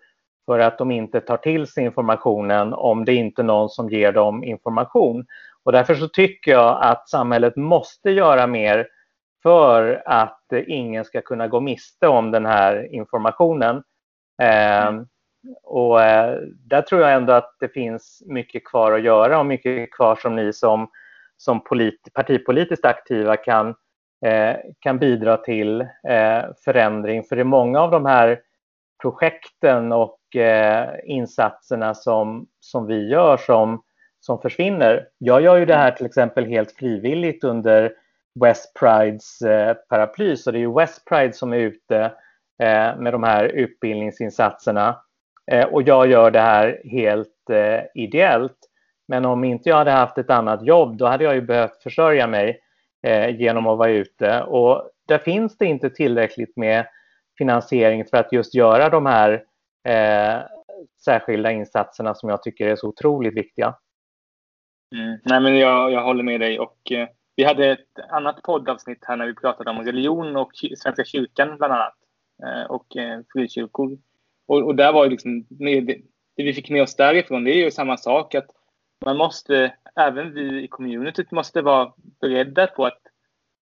för 0.50 0.58
att 0.58 0.78
de 0.78 0.90
inte 0.90 1.20
tar 1.20 1.36
till 1.36 1.66
sig 1.66 1.84
informationen 1.84 2.72
om 2.72 3.04
det 3.04 3.14
inte 3.14 3.42
är 3.42 3.44
någon 3.44 3.68
som 3.68 3.90
ger 3.90 4.12
dem 4.12 4.44
information. 4.44 5.26
Och 5.62 5.72
därför 5.72 5.94
så 5.94 6.08
tycker 6.08 6.50
jag 6.50 6.78
att 6.82 7.08
samhället 7.08 7.56
måste 7.56 8.10
göra 8.10 8.46
mer 8.46 8.86
för 9.42 10.02
att 10.06 10.52
ingen 10.66 11.04
ska 11.04 11.20
kunna 11.20 11.48
gå 11.48 11.60
miste 11.60 12.08
om 12.08 12.30
den 12.30 12.46
här 12.46 12.94
informationen. 12.94 13.82
Eh, 14.42 14.90
och 15.62 16.02
eh, 16.02 16.38
där 16.66 16.82
tror 16.82 17.00
jag 17.00 17.12
ändå 17.12 17.32
att 17.32 17.56
det 17.60 17.68
finns 17.68 18.22
mycket 18.26 18.64
kvar 18.64 18.92
att 18.92 19.02
göra 19.02 19.38
och 19.38 19.46
mycket 19.46 19.92
kvar 19.92 20.16
som 20.16 20.36
ni 20.36 20.52
som, 20.52 20.90
som 21.36 21.64
polit, 21.64 22.08
partipolitiskt 22.14 22.84
aktiva 22.84 23.36
kan, 23.36 23.74
eh, 24.26 24.56
kan 24.78 24.98
bidra 24.98 25.36
till 25.36 25.80
eh, 25.80 26.42
förändring. 26.64 27.24
För 27.24 27.36
det 27.36 27.42
är 27.42 27.44
många 27.44 27.80
av 27.80 27.90
de 27.90 28.06
här 28.06 28.40
projekten 29.02 29.92
och 29.92 30.19
eh, 30.36 30.88
insatserna 31.04 31.94
som, 31.94 32.46
som 32.60 32.86
vi 32.86 33.08
gör 33.08 33.36
som, 33.36 33.82
som 34.20 34.40
försvinner. 34.40 35.08
Jag 35.18 35.42
gör 35.42 35.56
ju 35.56 35.66
det 35.66 35.76
här 35.76 35.90
till 35.90 36.06
exempel 36.06 36.46
helt 36.46 36.72
frivilligt 36.72 37.44
under 37.44 37.92
West 38.40 38.74
Prides 38.80 39.42
eh, 39.42 39.74
paraply, 39.74 40.36
så 40.36 40.50
det 40.50 40.58
är 40.58 40.60
ju 40.60 40.74
West 40.74 41.04
Pride 41.04 41.32
som 41.32 41.52
är 41.52 41.56
ute 41.56 42.04
eh, 42.62 42.96
med 42.96 43.12
de 43.12 43.22
här 43.22 43.44
utbildningsinsatserna. 43.44 44.96
Eh, 45.50 45.66
och 45.66 45.82
jag 45.82 46.06
gör 46.06 46.30
det 46.30 46.40
här 46.40 46.80
helt 46.84 47.50
eh, 47.50 47.80
ideellt. 47.94 48.58
Men 49.08 49.24
om 49.24 49.44
inte 49.44 49.68
jag 49.68 49.76
hade 49.76 49.90
haft 49.90 50.18
ett 50.18 50.30
annat 50.30 50.62
jobb, 50.62 50.96
då 50.96 51.06
hade 51.06 51.24
jag 51.24 51.34
ju 51.34 51.40
behövt 51.40 51.82
försörja 51.82 52.26
mig 52.26 52.60
eh, 53.06 53.40
genom 53.40 53.66
att 53.66 53.78
vara 53.78 53.90
ute. 53.90 54.42
Och 54.42 54.90
där 55.08 55.18
finns 55.18 55.58
det 55.58 55.66
inte 55.66 55.90
tillräckligt 55.90 56.56
med 56.56 56.86
finansiering 57.38 58.04
för 58.04 58.16
att 58.16 58.32
just 58.32 58.54
göra 58.54 58.88
de 58.88 59.06
här 59.06 59.42
eh, 59.84 60.42
särskilda 61.04 61.52
insatserna 61.52 62.14
som 62.14 62.28
jag 62.28 62.42
tycker 62.42 62.66
är 62.66 62.76
så 62.76 62.88
otroligt 62.88 63.34
viktiga. 63.34 63.74
Mm. 64.94 65.18
Nej, 65.24 65.40
men 65.40 65.58
jag, 65.58 65.92
jag 65.92 66.04
håller 66.04 66.22
med 66.22 66.40
dig. 66.40 66.58
Och, 66.58 66.92
eh, 66.92 67.08
vi 67.36 67.44
hade 67.44 67.66
ett 67.66 67.98
annat 68.08 68.42
poddavsnitt 68.42 69.04
här 69.04 69.16
när 69.16 69.26
vi 69.26 69.34
pratade 69.34 69.70
om 69.70 69.84
religion 69.84 70.36
och 70.36 70.50
Svenska 70.78 71.04
kyrkan 71.04 71.56
bland 71.56 71.72
annat. 71.72 71.94
Eh, 72.42 72.70
och 72.70 72.96
eh, 72.96 73.20
frikyrkor. 73.32 73.98
Och, 74.46 74.62
och 74.62 74.74
där 74.74 74.92
var 74.92 75.04
ju 75.04 75.10
liksom, 75.10 75.46
det, 75.48 75.80
det 76.36 76.42
vi 76.42 76.52
fick 76.52 76.70
med 76.70 76.82
oss 76.82 76.96
därifrån, 76.96 77.44
det 77.44 77.50
är 77.50 77.64
ju 77.64 77.70
samma 77.70 77.96
sak 77.96 78.34
att 78.34 78.50
man 79.04 79.16
måste, 79.16 79.74
även 79.96 80.34
vi 80.34 80.62
i 80.62 80.68
communityt 80.68 81.30
måste 81.30 81.62
vara 81.62 81.92
beredda 82.20 82.66
på 82.66 82.86
att 82.86 83.00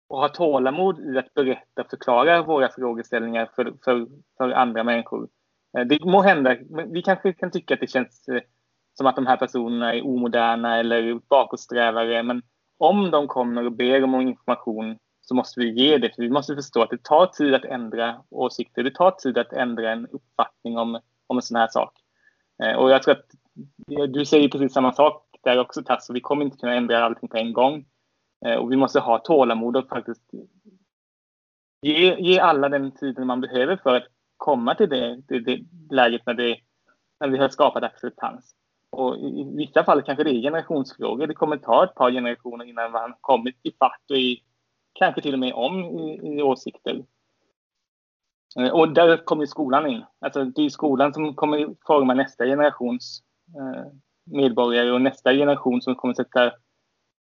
och 0.08 0.20
ha 0.20 0.30
tålamod 0.30 1.00
i 1.00 1.18
att 1.18 1.34
berätta 1.34 1.82
och 1.82 1.90
förklara 1.90 2.42
våra 2.42 2.70
frågeställningar 2.70 3.50
för, 3.56 3.74
för, 3.84 4.08
för 4.38 4.52
andra 4.52 4.84
människor. 4.84 5.28
Eh, 5.78 5.86
det 5.86 6.06
må 6.06 6.22
hända, 6.22 6.56
vi 6.88 7.02
kanske 7.02 7.34
kan 7.34 7.52
tycka 7.52 7.74
att 7.74 7.80
det 7.80 7.88
känns 7.88 8.28
eh, 8.28 8.42
som 8.94 9.08
att 9.08 9.16
de 9.16 9.28
här 9.28 9.38
personerna 9.38 9.94
är 9.94 10.06
omoderna 10.06 10.78
eller 10.80 11.20
bakåtsträvare, 11.30 12.24
men 12.24 12.42
om 12.78 13.12
de 13.12 13.28
kommer 13.28 13.66
och 13.66 13.72
ber 13.72 14.04
om 14.04 14.22
information 14.22 14.98
så 15.22 15.36
måste 15.36 15.60
vi 15.60 15.74
ge 15.74 15.98
det. 15.98 16.16
För 16.16 16.22
vi 16.22 16.30
måste 16.30 16.56
förstå 16.56 16.82
att 16.82 16.90
det 16.90 17.04
tar 17.04 17.26
tid 17.26 17.54
att 17.54 17.66
ändra 17.66 18.22
åsikter. 18.30 18.84
Det 18.84 18.96
tar 18.96 19.12
tid 19.12 19.38
att 19.38 19.54
ändra 19.54 19.92
en 19.92 20.08
uppfattning 20.08 20.78
om, 20.78 21.00
om 21.28 21.38
en 21.38 21.42
sån 21.42 21.58
här 21.58 21.68
sak. 21.68 21.94
Eh, 22.64 22.76
och 22.76 22.92
jag 22.92 23.04
tror 23.04 23.12
att 23.12 23.26
du 24.08 24.26
säger 24.26 24.50
precis 24.50 24.74
samma 24.74 24.94
sak 24.94 25.26
där 25.44 25.60
också 25.60 25.84
Tasso. 25.84 26.14
Vi 26.14 26.22
kommer 26.22 26.46
inte 26.46 26.58
kunna 26.58 26.74
ändra 26.74 27.06
allting 27.06 27.30
på 27.30 27.38
en 27.38 27.54
gång. 27.54 27.86
Och 28.60 28.72
vi 28.72 28.76
måste 28.76 29.00
ha 29.00 29.20
tålamod 29.20 29.78
och 29.78 29.90
faktiskt 29.90 30.22
ge, 31.82 32.16
ge 32.16 32.40
alla 32.40 32.70
den 32.70 32.92
tiden 32.92 33.28
man 33.28 33.42
behöver 33.42 33.78
för 33.78 33.96
att 33.96 34.08
komma 34.46 34.76
till 34.76 34.90
det, 34.90 35.22
det, 35.28 35.40
det 35.40 35.60
läget 35.90 36.22
när, 36.26 36.34
det, 36.34 36.58
när 37.20 37.28
vi 37.28 37.38
har 37.38 37.50
skapat 37.50 37.84
acceptans. 37.84 38.56
Och 38.90 39.18
i 39.18 39.54
vissa 39.58 39.84
fall 39.84 40.02
kanske 40.02 40.24
det 40.24 40.30
är 40.30 40.42
generationsfrågor. 40.42 41.28
Det 41.28 41.34
kommer 41.34 41.58
ta 41.58 41.84
ett 41.84 41.96
par 41.96 42.12
generationer 42.12 42.66
innan 42.66 42.92
man 42.92 43.14
kommit 43.22 43.56
i 43.64 43.72
fatt 43.80 44.12
och 44.12 44.18
i 44.18 44.44
kanske 44.94 45.22
till 45.22 45.34
och 45.34 45.40
med 45.40 45.54
om 45.54 46.00
i, 46.00 46.38
i 46.38 46.42
åsikter. 46.42 47.06
Eh, 48.60 48.70
och 48.70 48.94
där 48.94 49.18
kommer 49.18 49.46
skolan 49.46 49.88
in. 49.88 50.04
Alltså 50.20 50.44
det 50.46 50.62
är 50.62 50.70
skolan 50.70 51.14
som 51.14 51.36
kommer 51.36 51.76
forma 51.88 52.14
nästa 52.14 52.46
generations 52.46 53.24
eh, 53.58 53.92
medborgare 54.32 54.92
och 54.92 55.02
nästa 55.02 55.34
generation 55.34 55.82
som 55.82 55.96
kommer 55.96 56.14
sätta 56.14 56.52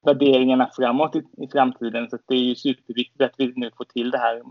värderingarna 0.06 0.70
framåt 0.76 1.16
i, 1.16 1.22
i 1.44 1.48
framtiden. 1.52 2.10
Så 2.10 2.18
det 2.26 2.34
är 2.34 2.44
ju 2.44 2.54
superviktigt 2.54 3.22
att 3.22 3.34
vi 3.38 3.52
nu 3.56 3.70
får 3.76 3.84
till 3.84 4.10
det 4.10 4.18
här. 4.18 4.42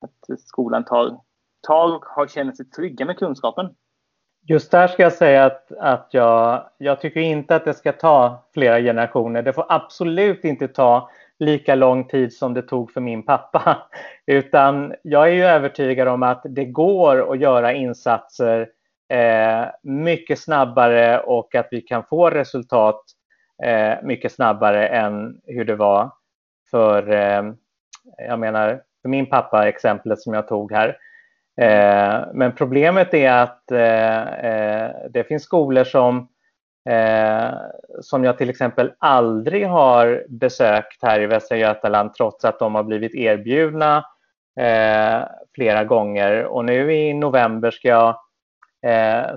Att 0.00 0.40
skolan 0.40 0.84
tar, 0.84 1.20
tag 1.66 1.94
och 1.94 2.04
har, 2.04 2.26
känner 2.26 2.52
sig 2.52 2.70
trygga 2.70 3.04
med 3.04 3.18
kunskapen. 3.18 3.74
Just 4.48 4.70
där 4.70 4.88
ska 4.88 5.02
jag 5.02 5.12
säga 5.12 5.44
att, 5.44 5.72
att 5.72 6.08
jag, 6.10 6.70
jag 6.78 7.00
tycker 7.00 7.20
inte 7.20 7.56
att 7.56 7.64
det 7.64 7.74
ska 7.74 7.92
ta 7.92 8.44
flera 8.54 8.80
generationer. 8.80 9.42
Det 9.42 9.52
får 9.52 9.66
absolut 9.68 10.44
inte 10.44 10.68
ta 10.68 11.10
lika 11.38 11.74
lång 11.74 12.08
tid 12.08 12.32
som 12.32 12.54
det 12.54 12.62
tog 12.62 12.92
för 12.92 13.00
min 13.00 13.22
pappa. 13.22 13.88
Utan 14.26 14.94
jag 15.02 15.28
är 15.28 15.32
ju 15.32 15.44
övertygad 15.44 16.08
om 16.08 16.22
att 16.22 16.42
det 16.44 16.64
går 16.64 17.32
att 17.32 17.40
göra 17.40 17.72
insatser 17.72 18.68
eh, 19.08 19.66
mycket 19.82 20.38
snabbare 20.38 21.20
och 21.20 21.54
att 21.54 21.68
vi 21.70 21.80
kan 21.80 22.04
få 22.04 22.30
resultat 22.30 23.02
eh, 23.62 23.94
mycket 24.02 24.32
snabbare 24.32 24.88
än 24.88 25.40
hur 25.46 25.64
det 25.64 25.76
var 25.76 26.10
för, 26.70 27.12
eh, 27.12 27.42
jag 28.28 28.38
menar, 28.38 28.82
för 29.02 29.08
min 29.08 29.26
pappa, 29.26 29.68
exemplet 29.68 30.20
som 30.20 30.34
jag 30.34 30.48
tog 30.48 30.72
här. 30.72 30.96
Eh, 31.60 32.24
men 32.32 32.52
problemet 32.52 33.14
är 33.14 33.32
att 33.32 33.70
eh, 33.70 34.22
eh 34.44 34.90
det 35.10 35.24
finns 35.24 35.42
skolor 35.42 35.84
som, 35.84 36.28
eh, 36.90 37.52
som 38.00 38.24
jag 38.24 38.38
till 38.38 38.50
exempel 38.50 38.92
aldrig 38.98 39.66
har 39.66 40.24
besökt 40.28 41.02
här 41.02 41.20
i 41.20 41.26
Västra 41.26 41.56
Götaland 41.56 42.14
trots 42.14 42.44
att 42.44 42.58
de 42.58 42.74
har 42.74 42.82
blivit 42.82 43.14
erbjudna 43.14 44.04
eh, 44.60 45.22
flera 45.54 45.84
gånger. 45.84 46.44
Och 46.44 46.64
nu 46.64 46.92
i 46.94 47.14
november 47.14 47.70
ska 47.70 47.88
jag, 47.88 48.16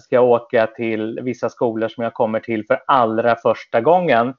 ska 0.01 0.15
jag 0.15 0.23
åka 0.23 0.67
till 0.67 1.19
vissa 1.23 1.49
skolor 1.49 1.87
som 1.87 2.03
jag 2.03 2.13
kommer 2.13 2.39
till 2.39 2.65
för 2.65 2.83
allra 2.87 3.35
första 3.35 3.81
gången. 3.81 4.33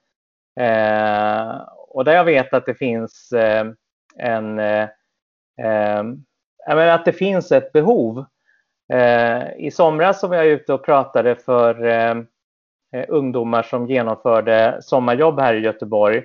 och 1.88 2.04
där 2.04 2.12
jag 2.12 2.24
vet 2.24 2.54
att 2.54 2.66
det 2.66 2.74
finns 2.74 3.32
en 4.18 4.60
menar 6.66 6.88
att 6.88 7.04
det 7.04 7.12
finns 7.12 7.52
ett 7.52 7.72
behov. 7.72 8.24
Eh, 8.92 9.56
I 9.56 9.70
somras 9.70 10.20
så 10.20 10.28
var 10.28 10.36
jag 10.36 10.46
ute 10.46 10.72
och 10.72 10.84
pratade 10.84 11.36
för 11.36 11.86
eh, 11.86 12.16
eh 12.94 13.04
ungdomar 13.08 13.62
som 13.62 13.86
genomförde 13.86 14.78
sommarjobb 14.80 15.40
här 15.40 15.54
i 15.54 15.60
Göteborg. 15.60 16.16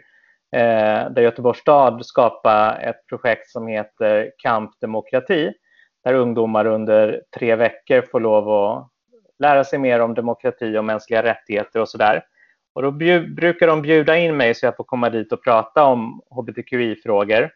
Eh, 0.56 1.10
där 1.12 1.22
Göteborgs 1.22 1.60
stad 1.60 2.06
skapade 2.06 2.72
ett 2.72 3.08
projekt 3.08 3.50
som 3.50 3.68
heter 3.68 4.32
Kamp 4.38 4.72
Demokrati. 4.82 5.54
Där 6.04 6.14
ungdomar 6.14 6.66
under 6.66 7.22
tre 7.38 7.56
veckor 7.56 8.02
får 8.02 8.20
lov 8.20 8.50
att 8.50 8.90
lära 9.40 9.64
sig 9.64 9.80
mer 9.80 10.00
om 10.00 10.14
demokrati 10.14 10.78
och 10.78 10.86
mänskliga 10.86 11.24
rättigheter 11.24 11.82
och 11.82 11.90
sådär. 11.90 12.24
Och 12.74 12.82
då 12.82 12.92
brukar 13.36 13.68
de 13.68 13.82
bjuda 13.82 14.18
in 14.18 14.38
mig 14.38 14.56
så 14.56 14.66
jag 14.66 14.76
får 14.76 14.84
komma 14.84 15.10
dit 15.10 15.34
och 15.34 15.44
prata 15.44 15.84
om 15.84 16.22
hbtqi-frågor. 16.30 17.52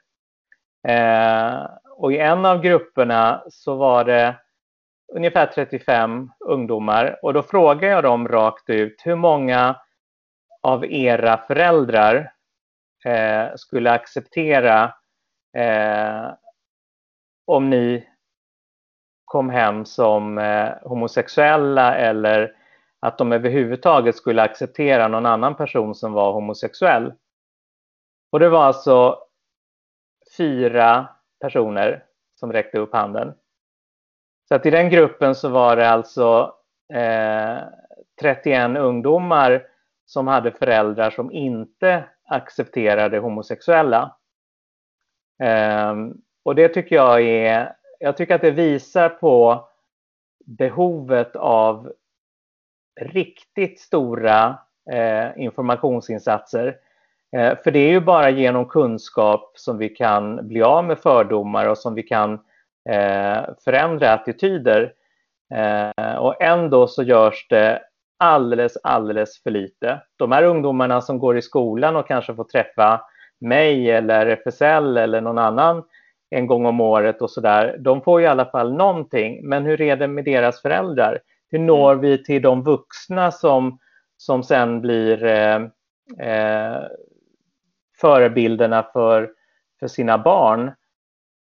Eh, 0.88 1.68
och 1.98 2.14
i 2.14 2.18
en 2.18 2.46
av 2.46 2.62
grupperna 2.62 3.44
så 3.50 3.76
var 3.76 4.04
det 4.04 4.36
ungefär 5.14 5.46
35 5.46 6.32
ungdomar 6.46 7.20
och 7.22 7.34
då 7.34 7.44
frågade 7.44 7.94
jag 7.94 8.04
dem 8.04 8.28
rakt 8.28 8.70
ut 8.70 9.02
hur 9.06 9.16
många 9.16 9.76
av 10.62 10.86
era 10.86 11.38
föräldrar 11.38 12.32
eh, 13.06 13.56
skulle 13.56 13.92
acceptera 13.92 14.94
eh, 15.58 16.34
om 17.46 17.70
ni 17.70 18.08
kom 19.26 19.50
hem 19.50 19.86
som 19.86 20.38
eh, 20.38 20.70
homosexuella 20.82 21.96
eller 21.96 22.56
att 23.00 23.18
de 23.18 23.32
överhuvudtaget 23.32 24.16
skulle 24.16 24.42
acceptera 24.42 25.08
någon 25.08 25.26
annan 25.26 25.56
person 25.56 25.96
som 25.96 26.14
var 26.14 26.34
homosexuell. 26.34 27.14
Och 28.32 28.40
det 28.40 28.50
var 28.50 28.64
alltså 28.64 29.18
fyra 30.38 31.08
personer 31.42 32.04
som 32.36 32.54
räckte 32.54 32.78
upp 32.80 32.94
handen. 32.94 33.34
Så 34.48 34.56
att 34.56 34.66
i 34.66 34.70
den 34.70 34.90
gruppen 34.90 35.36
så 35.36 35.50
var 35.50 35.76
det 35.76 35.90
alltså 35.90 36.56
eh, 36.94 37.58
31 38.22 38.78
ungdomar 38.78 39.68
som 40.06 40.28
hade 40.28 40.52
föräldrar 40.52 41.10
som 41.10 41.32
inte 41.32 42.04
accepterade 42.26 43.20
homosexuella. 43.20 44.16
Eh, 45.44 45.96
och 46.44 46.56
det 46.56 46.68
tycker 46.68 46.96
jag 46.96 47.22
är, 47.22 47.76
jag 48.00 48.18
tycker 48.18 48.36
att 48.36 48.42
det 48.42 48.52
visar 48.52 49.10
på 49.10 49.68
behovet 50.46 51.36
av 51.36 51.94
riktigt 53.02 53.80
stora 53.80 54.58
eh, 54.92 55.28
informationsinsatser 55.38 56.78
Eh, 57.36 57.58
för 57.64 57.72
det 57.72 57.80
är 57.80 57.90
ju 57.90 58.00
bara 58.00 58.30
genom 58.30 58.66
kunskap 58.66 59.52
som 59.56 59.78
vi 59.78 59.90
kan 59.90 60.48
bli 60.48 60.62
av 60.62 60.84
med 60.86 61.00
fördomar 61.00 61.68
och 61.68 61.78
som 61.78 61.96
vi 61.96 62.04
kan 62.04 62.34
eh, 62.90 63.42
förändra 63.64 64.14
attityder. 64.14 64.94
Eh, 65.54 66.16
och 66.16 66.42
ändå 66.42 66.88
så 66.88 67.04
görs 67.04 67.48
det 67.50 67.82
alldeles, 68.20 68.78
alldeles 68.84 69.44
för 69.44 69.52
lite. 69.52 70.02
De 70.16 70.32
här 70.32 70.44
ungdomarna 70.44 71.02
som 71.02 71.20
går 71.20 71.38
i 71.38 71.42
skolan 71.42 71.96
och 71.96 72.08
kanske 72.08 72.36
får 72.36 72.44
träffa 72.44 73.02
mig 73.42 73.92
eller 73.92 74.36
FSL 74.36 74.98
eller 74.98 75.22
någon 75.22 75.38
annan 75.38 75.84
en 76.30 76.48
gång 76.48 76.66
om 76.66 76.82
året 76.82 77.22
och 77.22 77.32
sådär, 77.32 77.78
de 77.80 78.02
får 78.02 78.22
i 78.22 78.28
alla 78.28 78.46
fall 78.46 78.74
någonting. 78.74 79.50
Men 79.50 79.66
hur 79.66 79.82
är 79.82 79.96
det 79.96 80.08
med 80.08 80.26
deras 80.26 80.62
föräldrar? 80.62 81.20
Hur 81.52 81.60
når 81.60 81.96
vi 81.96 82.24
till 82.24 82.42
de 82.42 82.64
vuxna 82.64 83.32
som, 83.32 83.80
som 84.18 84.44
sen 84.44 84.82
blir 84.82 85.24
eh, 85.24 85.56
eh, 86.20 86.82
förebilderna 88.04 88.84
för, 88.94 89.32
för 89.80 89.88
sina 89.88 90.18
barn. 90.18 90.68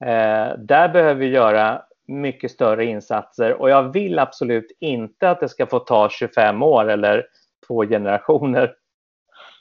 Eh, 0.05 0.57
där 0.57 0.89
behöver 0.89 1.15
vi 1.15 1.27
göra 1.27 1.81
mycket 2.07 2.51
större 2.51 2.85
insatser 2.85 3.61
och 3.61 3.69
jag 3.69 3.93
vill 3.93 4.19
absolut 4.19 4.77
inte 4.79 5.29
att 5.29 5.39
det 5.39 5.49
ska 5.49 5.65
få 5.65 5.79
ta 5.79 6.09
25 6.09 6.63
år 6.63 6.89
eller 6.89 7.25
två 7.67 7.85
generationer. 7.85 8.75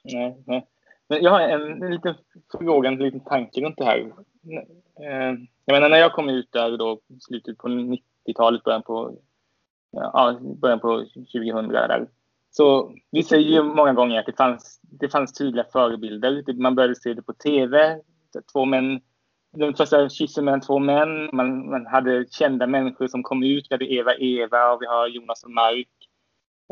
Nej, 0.05 0.37
nej. 0.47 0.67
Men 1.09 1.23
jag 1.23 1.31
har 1.31 1.41
en, 1.41 1.83
en 1.83 1.91
liten 1.91 2.15
fråga, 2.59 2.89
en 2.89 2.97
liten 2.97 3.21
tanke 3.21 3.61
runt 3.61 3.79
det 3.79 3.85
här. 3.85 3.99
Eh, 5.01 5.35
jag 5.65 5.75
menar 5.75 5.89
när 5.89 5.99
jag 5.99 6.13
kom 6.13 6.29
ut 6.29 6.53
där 6.53 6.77
då 6.77 7.01
slutet 7.21 7.59
på 7.59 7.69
90-talet, 7.69 8.65
början 8.65 8.83
på, 8.83 9.15
ja, 9.91 10.39
början 10.41 10.81
på 10.81 11.05
2000 11.15 11.69
där, 11.69 12.07
så 12.51 12.95
vi 13.11 13.23
säger 13.23 13.51
ju 13.51 13.63
många 13.63 13.93
gånger 13.93 14.21
att 14.21 14.27
det 14.27 14.37
fanns, 14.37 14.81
det 14.83 15.09
fanns 15.09 15.33
tydliga 15.33 15.65
förebilder. 15.73 16.53
Man 16.53 16.75
började 16.75 16.95
se 16.95 17.15
det 17.15 17.23
på 17.23 17.33
tv. 17.33 18.01
Två 18.53 18.65
män, 18.65 19.01
den 19.53 19.75
första 19.75 20.09
kyssen 20.09 20.45
mellan 20.45 20.61
två 20.61 20.79
män. 20.79 21.31
Man, 21.33 21.71
man 21.71 21.87
hade 21.87 22.27
kända 22.31 22.67
människor 22.67 23.09
som 23.09 23.23
kom 23.23 23.43
ut. 23.43 23.67
Vi 23.71 23.75
hade 23.75 23.93
Eva 23.93 24.15
Eva 24.15 24.73
och 24.73 24.83
vi 24.83 24.87
har 24.87 25.07
Jonas 25.07 25.45
och 25.45 25.51
Mark. 25.51 25.89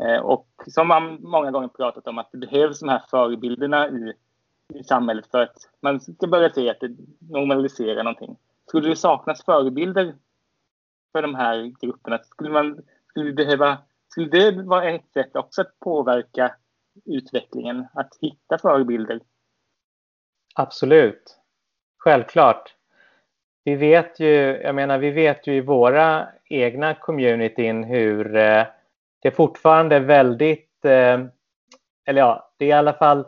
Eh, 0.01 0.19
och 0.19 0.47
som 0.67 0.87
man 0.87 1.17
många 1.21 1.51
gånger 1.51 1.67
pratat 1.67 2.07
om 2.07 2.17
att 2.17 2.31
det 2.31 2.37
behövs 2.37 2.79
de 2.79 2.89
här 2.89 3.01
förebilderna 3.09 3.89
i, 3.89 4.13
i 4.73 4.83
samhället 4.83 5.27
för 5.31 5.41
att 5.41 5.55
man 5.81 5.99
ska 5.99 6.27
börja 6.27 6.49
se 6.49 6.69
att 6.69 6.79
det 6.79 6.95
normaliserar 7.19 8.03
någonting. 8.03 8.37
Skulle 8.67 8.89
det 8.89 8.95
saknas 8.95 9.45
förebilder 9.45 10.15
för 11.11 11.21
de 11.21 11.35
här 11.35 11.73
grupperna? 11.81 12.17
Skulle, 12.17 12.49
man, 12.49 12.81
skulle 13.07 13.25
vi 13.25 13.33
behöva 13.33 13.77
skulle 14.09 14.29
det 14.29 14.63
vara 14.63 14.89
ett 14.89 15.11
sätt 15.13 15.35
också 15.35 15.61
att 15.61 15.79
påverka 15.79 16.55
utvecklingen? 17.05 17.87
Att 17.93 18.09
hitta 18.21 18.57
förebilder? 18.57 19.19
Absolut. 20.55 21.37
Självklart. 21.97 22.75
Vi 23.63 23.75
vet 23.75 24.19
ju, 24.19 24.61
jag 24.63 24.75
menar, 24.75 24.97
vi 24.97 25.11
vet 25.11 25.47
ju 25.47 25.53
i 25.53 25.61
våra 25.61 26.27
egna 26.45 26.93
communityn 26.93 27.83
hur 27.83 28.35
eh, 28.35 28.65
det 29.21 29.31
fortfarande 29.31 29.95
är 29.95 29.99
väldigt, 29.99 30.85
eh, 30.85 31.19
eller 32.05 32.21
ja, 32.21 32.53
det 32.57 32.65
är 32.65 32.69
i 32.69 32.71
alla 32.71 32.93
fall 32.93 33.27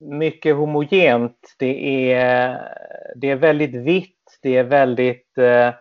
mycket 0.00 0.56
homogent. 0.56 1.54
Det 1.58 2.12
är, 2.12 2.58
det 3.16 3.30
är 3.30 3.36
väldigt 3.36 3.74
vitt, 3.74 4.38
det 4.42 4.56
är 4.56 4.64
väldigt 4.64 5.38
eh, 5.38 5.74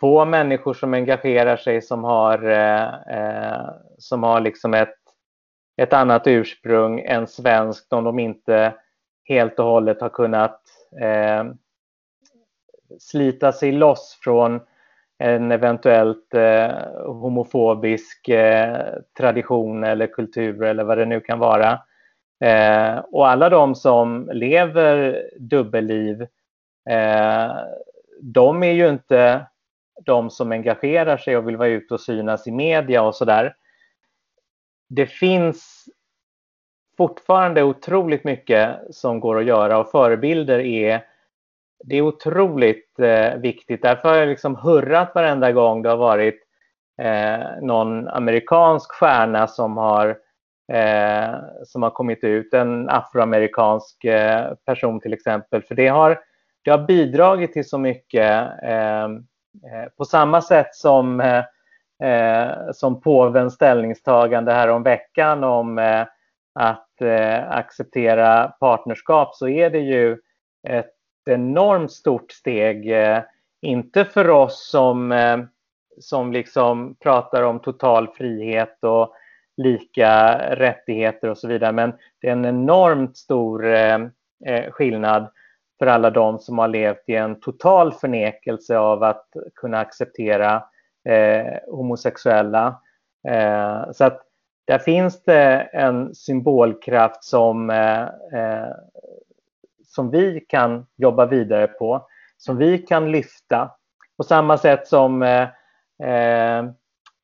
få 0.00 0.24
människor 0.24 0.74
som 0.74 0.94
engagerar 0.94 1.56
sig 1.56 1.82
som 1.82 2.04
har, 2.04 2.50
eh, 2.50 2.94
eh, 3.18 3.70
som 3.98 4.22
har 4.22 4.40
liksom 4.40 4.74
ett, 4.74 4.98
ett 5.76 5.92
annat 5.92 6.26
ursprung 6.26 7.00
än 7.00 7.26
svenskt 7.26 7.92
om 7.92 8.04
de 8.04 8.18
inte 8.18 8.74
helt 9.24 9.58
och 9.58 9.66
hållet 9.66 10.00
har 10.00 10.08
kunnat 10.08 10.60
eh, 11.00 11.44
slita 12.98 13.52
sig 13.52 13.72
loss 13.72 14.18
från 14.22 14.60
en 15.18 15.52
eventuellt 15.52 16.34
eh, 16.34 16.70
homofobisk 17.06 18.28
eh, 18.28 18.94
tradition 19.18 19.84
eller 19.84 20.06
kultur 20.06 20.62
eller 20.62 20.84
vad 20.84 20.98
det 20.98 21.04
nu 21.04 21.20
kan 21.20 21.38
vara. 21.38 21.80
Eh, 22.44 22.98
och 22.98 23.28
alla 23.28 23.48
de 23.48 23.74
som 23.74 24.30
lever 24.32 25.22
dubbelliv, 25.38 26.22
eh, 26.90 27.56
de 28.20 28.62
är 28.62 28.72
ju 28.72 28.88
inte 28.88 29.46
de 30.02 30.30
som 30.30 30.52
engagerar 30.52 31.16
sig 31.16 31.36
och 31.36 31.48
vill 31.48 31.56
vara 31.56 31.68
ute 31.68 31.94
och 31.94 32.00
synas 32.00 32.46
i 32.46 32.50
media 32.50 33.02
och 33.02 33.14
sådär. 33.14 33.54
Det 34.88 35.06
finns 35.06 35.84
fortfarande 36.96 37.62
otroligt 37.62 38.24
mycket 38.24 38.76
som 38.90 39.20
går 39.20 39.38
att 39.38 39.46
göra 39.46 39.78
och 39.78 39.90
förebilder 39.90 40.58
är 40.58 41.04
det 41.84 41.96
är 41.96 42.02
otroligt 42.02 42.98
eh, 42.98 43.34
viktigt. 43.34 43.82
Därför 43.82 44.08
har 44.08 44.16
jag 44.16 44.28
liksom 44.28 44.56
hurrat 44.56 45.14
varenda 45.14 45.52
gång 45.52 45.82
det 45.82 45.88
har 45.88 45.96
varit 45.96 46.42
eh, 47.02 47.62
någon 47.62 48.08
amerikansk 48.08 48.92
stjärna 48.92 49.46
som 49.46 49.76
har, 49.76 50.08
eh, 50.72 51.34
som 51.64 51.82
har 51.82 51.90
kommit 51.90 52.24
ut. 52.24 52.54
En 52.54 52.88
afroamerikansk 52.88 54.04
eh, 54.04 54.54
person 54.66 55.00
till 55.00 55.12
exempel. 55.12 55.62
För 55.62 55.74
det 55.74 55.88
har, 55.88 56.20
det 56.64 56.70
har 56.70 56.86
bidragit 56.86 57.52
till 57.52 57.68
så 57.68 57.78
mycket 57.78 58.50
eh, 58.62 59.08
Eh, 59.62 59.88
på 59.96 60.04
samma 60.04 60.42
sätt 60.42 60.74
som, 60.74 61.20
eh, 61.20 61.44
eh, 62.10 62.70
som 62.72 63.00
påvens 63.00 63.54
ställningstagande 63.54 64.52
här 64.52 64.68
om 64.68 64.82
veckan 64.82 65.44
om 65.44 65.78
eh, 65.78 66.06
att 66.54 67.02
acceptera 67.48 68.48
partnerskap 68.48 69.34
så 69.34 69.48
är 69.48 69.70
det 69.70 69.78
ju 69.78 70.18
ett 70.68 70.94
enormt 71.30 71.92
stort 71.92 72.32
steg. 72.32 72.90
Eh, 72.90 73.22
inte 73.62 74.04
för 74.04 74.30
oss 74.30 74.70
som, 74.70 75.12
eh, 75.12 75.38
som 76.00 76.32
liksom 76.32 76.96
pratar 77.02 77.42
om 77.42 77.60
total 77.60 78.08
frihet 78.08 78.84
och 78.84 79.14
lika 79.56 80.38
rättigheter 80.54 81.30
och 81.30 81.38
så 81.38 81.48
vidare. 81.48 81.72
Men 81.72 81.92
det 82.20 82.28
är 82.28 82.32
en 82.32 82.44
enormt 82.44 83.16
stor 83.16 83.66
eh, 83.66 83.98
skillnad 84.70 85.28
för 85.78 85.86
alla 85.86 86.10
de 86.10 86.38
som 86.38 86.58
har 86.58 86.68
levt 86.68 87.02
i 87.06 87.14
en 87.14 87.40
total 87.40 87.92
förnekelse 87.92 88.78
av 88.78 89.02
att 89.02 89.26
kunna 89.54 89.78
acceptera 89.78 90.62
eh, 91.08 91.52
homosexuella. 91.66 92.80
Eh, 93.28 93.92
så 93.92 94.04
att 94.04 94.22
där 94.66 94.78
finns 94.78 95.22
det 95.24 95.68
en 95.72 96.14
symbolkraft 96.14 97.24
som, 97.24 97.70
eh, 97.70 98.02
eh 98.02 98.70
som 99.86 100.10
vi 100.10 100.40
kan 100.48 100.86
jobba 100.96 101.26
vidare 101.26 101.66
på, 101.66 102.06
som 102.38 102.56
vi 102.56 102.78
kan 102.78 103.12
lyfta. 103.12 103.70
På 104.16 104.22
samma 104.22 104.58
sätt 104.58 104.88
som 104.88 105.22
eh, 105.22 105.42
eh, 106.02 106.64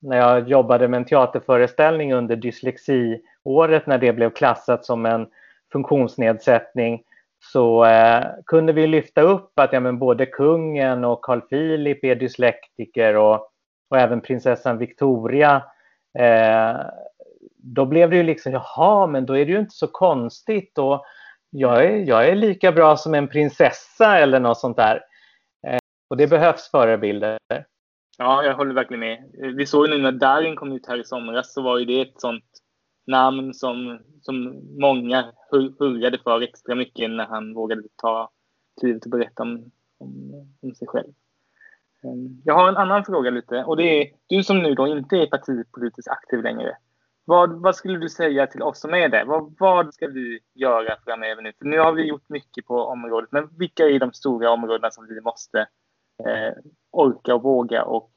när 0.02 0.16
jag 0.16 0.48
jobbade 0.48 0.88
med 0.88 0.98
en 0.98 1.04
teaterföreställning 1.04 2.14
under 2.14 2.36
dyslexiåret 2.36 3.86
när 3.86 3.98
det 3.98 4.12
blev 4.12 4.30
klassat 4.30 4.84
som 4.84 5.06
en 5.06 5.26
funktionsnedsättning 5.72 7.02
så 7.40 7.84
eh, 7.84 8.24
kunde 8.46 8.72
vi 8.72 8.86
lyfta 8.86 9.22
upp 9.22 9.52
att 9.58 9.72
ja, 9.72 9.80
men 9.80 9.98
både 9.98 10.26
kungen 10.26 11.04
och 11.04 11.24
Carl 11.24 11.40
Philip 11.40 12.04
är 12.04 12.14
dyslektiker 12.14 13.16
och, 13.16 13.34
och 13.90 13.98
även 13.98 14.20
prinsessan 14.20 14.78
Victoria. 14.78 15.62
Eh, 16.18 16.76
då 17.56 17.86
blev 17.86 18.10
det 18.10 18.16
ju 18.16 18.22
liksom, 18.22 18.52
jaha, 18.52 19.06
men 19.06 19.26
då 19.26 19.36
är 19.36 19.46
det 19.46 19.52
ju 19.52 19.58
inte 19.58 19.74
så 19.74 19.86
konstigt. 19.86 20.78
Och 20.78 21.04
jag, 21.50 21.84
är, 21.84 21.96
jag 21.96 22.28
är 22.28 22.34
lika 22.34 22.72
bra 22.72 22.96
som 22.96 23.14
en 23.14 23.28
prinsessa 23.28 24.18
eller 24.18 24.40
något 24.40 24.58
sånt 24.58 24.76
där. 24.76 25.00
Eh, 25.66 25.78
och 26.10 26.16
det 26.16 26.26
behövs 26.26 26.70
förebilder. 26.70 27.38
Ja, 28.18 28.44
jag 28.44 28.54
håller 28.54 28.74
verkligen 28.74 29.00
med. 29.00 29.24
Vi 29.56 29.66
såg 29.66 29.86
ju 29.86 29.94
nu 29.94 30.02
när 30.02 30.12
Darin 30.12 30.56
kom 30.56 30.72
ut 30.72 30.86
här 30.88 31.00
i 31.00 31.04
somras 31.04 31.52
så 31.52 31.62
var 31.62 31.78
ju 31.78 31.84
det 31.84 32.00
ett 32.00 32.20
sånt 32.20 32.44
namn 33.10 33.54
som, 33.54 33.98
som 34.20 34.62
många 34.80 35.32
hurrade 35.50 36.18
för 36.18 36.40
extra 36.40 36.74
mycket 36.74 37.10
när 37.10 37.26
han 37.26 37.54
vågade 37.54 37.82
ta 37.96 38.30
klivet 38.80 39.04
och 39.04 39.10
berätta 39.10 39.42
om, 39.42 39.70
om, 39.98 40.32
om 40.62 40.74
sig 40.74 40.88
själv. 40.88 41.12
Ehm, 42.02 42.42
jag 42.44 42.54
har 42.54 42.68
en 42.68 42.76
annan 42.76 43.04
fråga 43.04 43.30
lite 43.30 43.64
och 43.64 43.76
det 43.76 43.82
är 43.82 44.10
du 44.26 44.42
som 44.42 44.58
nu 44.58 44.74
då 44.74 44.86
inte 44.86 45.16
är 45.16 45.26
partipolitiskt 45.26 46.10
aktiv 46.10 46.42
längre. 46.42 46.76
Vad, 47.24 47.62
vad 47.62 47.76
skulle 47.76 47.98
du 47.98 48.08
säga 48.08 48.46
till 48.46 48.62
oss 48.62 48.80
som 48.80 48.94
är 48.94 49.08
det? 49.08 49.24
Vad, 49.24 49.54
vad 49.58 49.94
ska 49.94 50.06
vi 50.06 50.40
göra 50.54 50.96
framöver 51.04 51.42
nu? 51.42 51.52
För 51.58 51.64
nu 51.64 51.78
har 51.78 51.92
vi 51.92 52.02
gjort 52.02 52.28
mycket 52.28 52.66
på 52.66 52.84
området, 52.84 53.32
men 53.32 53.48
vilka 53.58 53.88
är 53.88 53.98
de 53.98 54.12
stora 54.12 54.50
områdena 54.50 54.90
som 54.90 55.06
vi 55.06 55.20
måste 55.20 55.58
eh, 56.26 56.52
orka 56.90 57.34
och 57.34 57.42
våga 57.42 57.84
och 57.84 58.12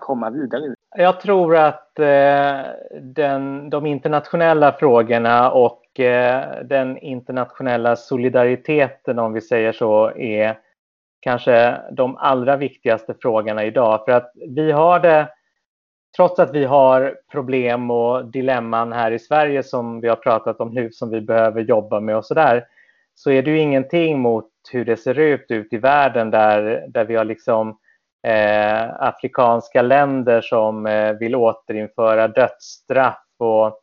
komma 0.00 0.30
vidare 0.30 0.64
i? 0.64 0.74
Jag 0.96 1.20
tror 1.20 1.56
att 1.56 1.98
eh, 1.98 2.60
den, 3.00 3.70
de 3.70 3.86
internationella 3.86 4.72
frågorna 4.72 5.50
och 5.50 6.00
eh, 6.00 6.64
den 6.64 6.98
internationella 6.98 7.96
solidariteten, 7.96 9.18
om 9.18 9.32
vi 9.32 9.40
säger 9.40 9.72
så, 9.72 10.10
är 10.16 10.58
kanske 11.20 11.76
de 11.92 12.16
allra 12.16 12.56
viktigaste 12.56 13.14
frågorna 13.22 13.64
idag. 13.64 14.04
För 14.04 14.12
att 14.12 14.32
vi 14.34 14.72
har 14.72 15.00
det, 15.00 15.28
trots 16.16 16.38
att 16.38 16.54
vi 16.54 16.64
har 16.64 17.14
problem 17.32 17.90
och 17.90 18.24
dilemman 18.24 18.92
här 18.92 19.10
i 19.10 19.18
Sverige 19.18 19.62
som 19.62 20.00
vi 20.00 20.08
har 20.08 20.16
pratat 20.16 20.60
om 20.60 20.74
nu, 20.74 20.92
som 20.92 21.10
vi 21.10 21.20
behöver 21.20 21.60
jobba 21.60 22.00
med 22.00 22.16
och 22.16 22.24
så 22.24 22.34
där, 22.34 22.64
så 23.14 23.30
är 23.30 23.42
det 23.42 23.50
ju 23.50 23.58
ingenting 23.58 24.18
mot 24.18 24.50
hur 24.72 24.84
det 24.84 24.96
ser 24.96 25.18
ut 25.18 25.46
ute 25.48 25.76
i 25.76 25.78
världen 25.78 26.30
där, 26.30 26.86
där 26.88 27.04
vi 27.04 27.16
har 27.16 27.24
liksom 27.24 27.78
eh, 28.26 29.02
afrikanska 29.02 29.82
länder 29.82 30.40
som 30.40 30.86
eh, 30.86 31.12
vill 31.12 31.34
återinföra 31.34 32.28
dödsstraff 32.28 33.26
och 33.38 33.80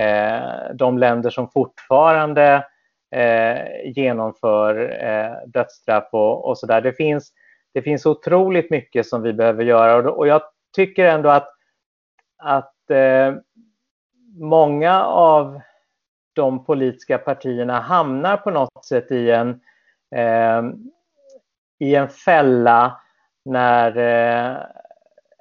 eh, 0.00 0.74
de 0.74 0.98
länder 0.98 1.30
som 1.30 1.50
fortfarande 1.50 2.66
eh, 3.14 3.58
genomför 3.84 5.04
eh, 5.04 5.48
dödsstraff 5.48 6.08
och, 6.12 6.48
och 6.48 6.58
så 6.58 6.66
där. 6.66 6.80
Det 6.80 6.92
finns, 6.92 7.32
det 7.74 7.82
finns 7.82 8.06
otroligt 8.06 8.70
mycket 8.70 9.06
som 9.06 9.22
vi 9.22 9.32
behöver 9.32 9.64
göra 9.64 9.96
och, 9.96 10.18
och 10.18 10.26
jag 10.26 10.42
tycker 10.76 11.04
ändå 11.04 11.28
att, 11.28 11.48
att 12.38 12.90
eh, 12.90 13.34
många 14.38 15.04
av 15.04 15.60
de 16.32 16.64
politiska 16.64 17.18
partierna 17.18 17.80
hamnar 17.80 18.36
på 18.36 18.50
något 18.50 18.84
sätt 18.84 19.10
i 19.10 19.30
en, 19.30 19.60
eh, 20.14 20.62
i 21.78 21.94
en 21.94 22.08
fälla 22.08 22.98
när 23.44 23.96
eh, 23.96 24.56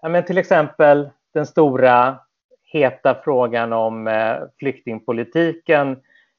ja, 0.01 0.09
men 0.09 0.25
till 0.25 0.37
exempel 0.37 1.09
den 1.33 1.45
stora 1.45 2.17
heta 2.63 3.15
frågan 3.23 3.73
om 3.73 4.07
eh, 4.07 4.35
flyktingpolitiken 4.59 5.97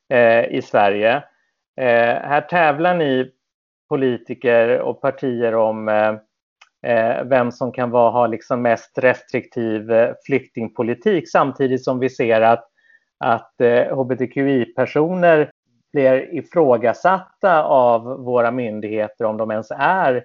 eh, 0.09 0.44
i 0.44 0.62
Sverige. 0.62 1.16
Eh, 1.77 2.14
här 2.22 2.40
tävlar 2.40 2.94
ni 2.94 3.31
politiker 3.88 4.81
och 4.81 5.01
partier 5.01 5.55
om 5.55 5.88
eh, 5.88 6.14
eh 6.92 7.25
vem 7.25 7.53
som 7.53 7.72
kan 7.72 7.90
vara, 7.90 8.11
ha 8.11 8.27
liksom 8.27 8.62
mest 8.62 8.98
restriktiv 8.98 9.92
eh, 9.92 10.14
flyktingpolitik 10.27 11.31
samtidigt 11.31 11.85
som 11.85 11.98
vi 11.98 12.11
ser 12.11 12.40
att, 12.40 12.68
att 13.18 13.61
eh, 13.61 13.98
hbtqi-personer 13.98 15.51
blir 15.92 16.35
ifrågasatta 16.35 17.64
av 17.64 18.03
våra 18.03 18.51
myndigheter 18.51 19.25
om 19.25 19.37
de 19.37 19.51
ens 19.51 19.70
är 19.70 20.25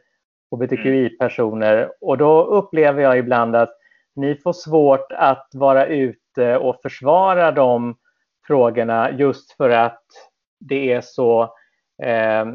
hbtqi-personer 0.51 1.91
och 2.01 2.17
då 2.17 2.43
upplever 2.43 3.03
jag 3.03 3.17
ibland 3.17 3.55
att 3.55 3.73
ni 4.15 4.35
får 4.35 4.53
svårt 4.53 5.11
att 5.11 5.49
vara 5.53 5.85
ute 5.85 6.57
och 6.57 6.81
försvara 6.81 7.51
de 7.51 7.95
frågorna 8.47 9.11
just 9.11 9.51
för 9.51 9.69
att 9.69 10.03
det 10.59 10.91
är 10.91 11.01
så 11.01 11.41
eh, 12.03 12.45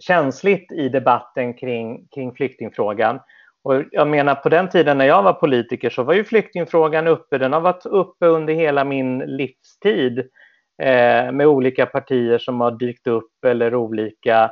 känsligt 0.00 0.72
i 0.72 0.88
debatten 0.88 1.54
kring, 1.54 2.06
kring 2.14 2.34
flyktingfrågan. 2.34 3.20
Och 3.62 3.82
jag 3.90 4.08
menar 4.08 4.34
på 4.34 4.48
den 4.48 4.68
tiden 4.68 4.98
när 4.98 5.04
jag 5.04 5.22
var 5.22 5.32
politiker 5.32 5.90
så 5.90 6.02
var 6.02 6.14
ju 6.14 6.24
flyktingfrågan 6.24 7.06
uppe, 7.06 7.38
den 7.38 7.52
har 7.52 7.60
varit 7.60 7.86
uppe 7.86 8.26
under 8.26 8.54
hela 8.54 8.84
min 8.84 9.18
livstid 9.18 10.18
eh, 10.82 11.32
med 11.32 11.46
olika 11.46 11.86
partier 11.86 12.38
som 12.38 12.60
har 12.60 12.70
dykt 12.70 13.06
upp 13.06 13.44
eller 13.46 13.74
olika 13.74 14.50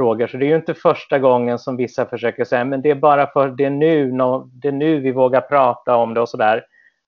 frågor. 0.00 0.26
Så 0.26 0.36
det 0.36 0.44
är 0.44 0.48
ju 0.48 0.56
inte 0.56 0.74
första 0.74 1.18
gången 1.18 1.58
som 1.58 1.76
vissa 1.76 2.06
försöker 2.06 2.44
säga 2.44 2.64
men 2.64 2.82
det 2.82 2.90
är 2.90 2.94
bara 2.94 3.26
för 3.26 3.48
det 3.48 3.64
är 3.64 3.70
nu, 3.70 4.12
det 4.52 4.68
är 4.68 4.72
nu 4.72 5.00
vi 5.00 5.12
vågar 5.12 5.40
prata 5.40 5.96
om 5.96 6.14
det 6.14 6.20
och 6.20 6.28
sådär. 6.28 6.64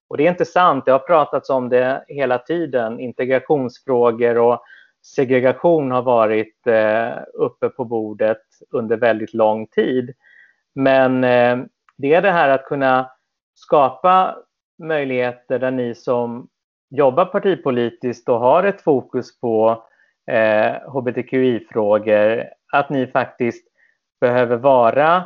Och 0.08 0.16
det 0.16 0.26
är 0.26 0.30
inte 0.30 0.44
sant, 0.44 0.84
det 0.84 0.92
har 0.92 0.98
pratats 0.98 1.50
om 1.50 1.68
det 1.68 2.04
hela 2.08 2.38
tiden. 2.38 3.00
Integrationsfrågor 3.00 4.38
och 4.38 4.62
segregation 5.02 5.90
har 5.90 6.02
varit 6.02 6.66
eh, 6.66 7.22
uppe 7.34 7.68
på 7.68 7.84
bordet 7.84 8.42
under 8.70 8.96
väldigt 8.96 9.34
lång 9.34 9.66
tid. 9.66 10.14
Men 10.74 11.24
eh, 11.24 11.58
det 11.96 12.14
är 12.14 12.22
det 12.22 12.30
här 12.30 12.48
att 12.48 12.64
kunna 12.64 13.10
skapa 13.54 14.36
möjligheter 14.78 15.58
där 15.58 15.70
ni 15.70 15.94
som 15.94 16.48
jobbar 16.90 17.24
partipolitiskt 17.24 18.28
och 18.28 18.40
har 18.40 18.64
ett 18.64 18.82
fokus 18.82 19.40
på 19.40 19.84
eh, 20.30 20.72
hbtqi-frågor 20.90 22.44
att 22.72 22.90
ni 22.90 23.06
faktiskt 23.06 23.66
behöver 24.20 24.56
vara 24.56 25.24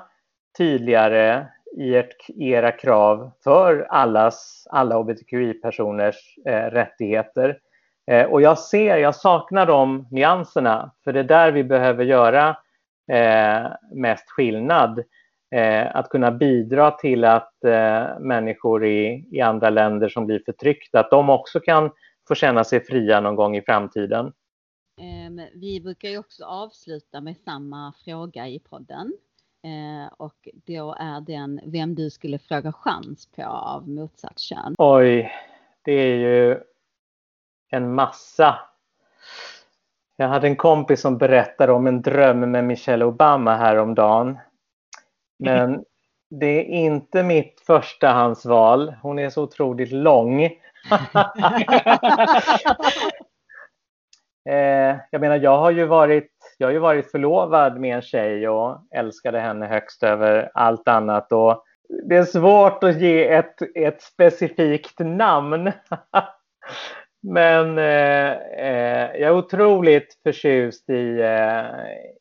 tydligare 0.58 1.46
i 1.76 1.96
ert, 1.96 2.30
era 2.36 2.72
krav 2.72 3.30
för 3.44 3.86
allas, 3.90 4.66
alla 4.70 4.96
hbtqi-personers 4.96 6.38
eh, 6.46 6.70
rättigheter. 6.70 7.58
Eh, 8.10 8.26
och 8.26 8.42
jag 8.42 8.58
ser, 8.58 8.96
jag 8.96 9.14
saknar 9.14 9.66
de 9.66 10.08
nyanserna, 10.10 10.90
för 11.04 11.12
det 11.12 11.20
är 11.20 11.24
där 11.24 11.52
vi 11.52 11.64
behöver 11.64 12.04
göra 12.04 12.56
eh, 13.12 13.66
mest 13.92 14.30
skillnad. 14.30 15.04
Eh, 15.54 15.96
att 15.96 16.08
kunna 16.08 16.30
bidra 16.30 16.90
till 16.90 17.24
att 17.24 17.64
eh, 17.64 18.18
människor 18.20 18.84
i, 18.84 19.28
i 19.32 19.40
andra 19.40 19.70
länder 19.70 20.08
som 20.08 20.26
blir 20.26 20.42
förtryckta, 20.46 21.00
att 21.00 21.10
de 21.10 21.30
också 21.30 21.60
kan 21.60 21.90
få 22.28 22.34
känna 22.34 22.64
sig 22.64 22.80
fria 22.80 23.20
någon 23.20 23.36
gång 23.36 23.56
i 23.56 23.62
framtiden. 23.62 24.32
Ehm, 25.00 25.40
vi 25.54 25.80
brukar 25.80 26.08
ju 26.08 26.18
också 26.18 26.44
avsluta 26.44 27.20
med 27.20 27.36
samma 27.36 27.92
fråga 28.04 28.48
i 28.48 28.58
podden. 28.58 29.12
Ehm, 29.62 30.08
och 30.16 30.48
då 30.66 30.96
är 30.98 31.20
den 31.20 31.60
vem 31.64 31.94
du 31.94 32.10
skulle 32.10 32.38
fråga 32.38 32.72
chans 32.72 33.26
på 33.36 33.44
av 33.44 33.88
motsatt 33.88 34.38
kön. 34.38 34.74
Oj, 34.78 35.32
det 35.82 35.92
är 35.92 36.16
ju 36.16 36.60
en 37.70 37.94
massa. 37.94 38.58
Jag 40.16 40.28
hade 40.28 40.46
en 40.46 40.56
kompis 40.56 41.00
som 41.00 41.18
berättade 41.18 41.72
om 41.72 41.86
en 41.86 42.02
dröm 42.02 42.50
med 42.50 42.64
Michelle 42.64 43.04
Obama 43.04 43.56
häromdagen. 43.56 44.38
Men 45.38 45.84
det 46.30 46.46
är 46.46 46.64
inte 46.64 47.22
mitt 47.22 47.60
förstahandsval. 47.66 48.94
Hon 49.02 49.18
är 49.18 49.30
så 49.30 49.42
otroligt 49.42 49.92
lång. 49.92 50.42
Eh, 54.48 54.96
jag 55.10 55.20
menar, 55.20 55.36
jag 55.36 55.58
har 55.58 55.70
ju 55.70 55.84
varit 55.84 56.30
Jag 56.58 56.66
har 56.66 56.72
ju 56.72 56.78
varit 56.78 57.10
förlovad 57.10 57.80
med 57.80 57.96
en 57.96 58.02
tjej 58.02 58.48
och 58.48 58.78
älskade 58.94 59.40
henne 59.40 59.66
högst 59.66 60.02
över 60.02 60.50
allt 60.54 60.88
annat. 60.88 61.32
Och 61.32 61.64
det 62.04 62.16
är 62.16 62.24
svårt 62.24 62.84
att 62.84 63.00
ge 63.00 63.28
ett, 63.28 63.76
ett 63.76 64.02
specifikt 64.02 64.98
namn. 64.98 65.72
Men 67.22 67.78
eh, 67.78 68.32
eh, 68.32 69.10
jag 69.20 69.22
är 69.22 69.36
otroligt 69.36 70.20
förtjust 70.22 70.90
i, 70.90 71.20
eh, 71.20 71.64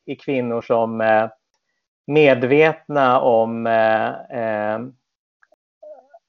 i 0.05 0.15
kvinnor 0.15 0.61
som 0.61 1.01
är 1.01 1.23
eh, 1.23 1.29
medvetna 2.07 3.19
om 3.19 3.67
eh, 3.67 4.07
eh, 4.39 4.79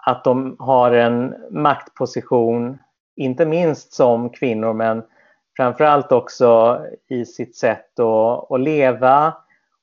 att 0.07 0.25
de 0.25 0.57
har 0.59 0.93
en 0.93 1.35
maktposition, 1.51 2.79
inte 3.17 3.47
minst 3.47 3.93
som 3.93 4.31
kvinnor, 4.31 4.73
men 4.73 5.03
framförallt 5.57 6.13
också 6.13 6.81
i 7.09 7.25
sitt 7.25 7.57
sätt 7.57 7.99
att, 7.99 8.51
att 8.51 8.61
leva 8.61 9.35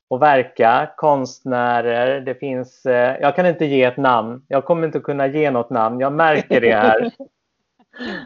och 0.08 0.22
verka. 0.22 0.90
Konstnärer, 0.96 2.20
det 2.20 2.34
finns, 2.34 2.80
jag 3.20 3.36
kan 3.36 3.46
inte 3.46 3.64
ge 3.64 3.82
ett 3.82 3.96
namn. 3.96 4.44
Jag 4.48 4.64
kommer 4.64 4.86
inte 4.86 5.00
kunna 5.00 5.26
ge 5.26 5.50
något 5.50 5.70
namn. 5.70 6.00
Jag 6.00 6.12
märker 6.12 6.60
det 6.60 6.74
här. 6.74 7.12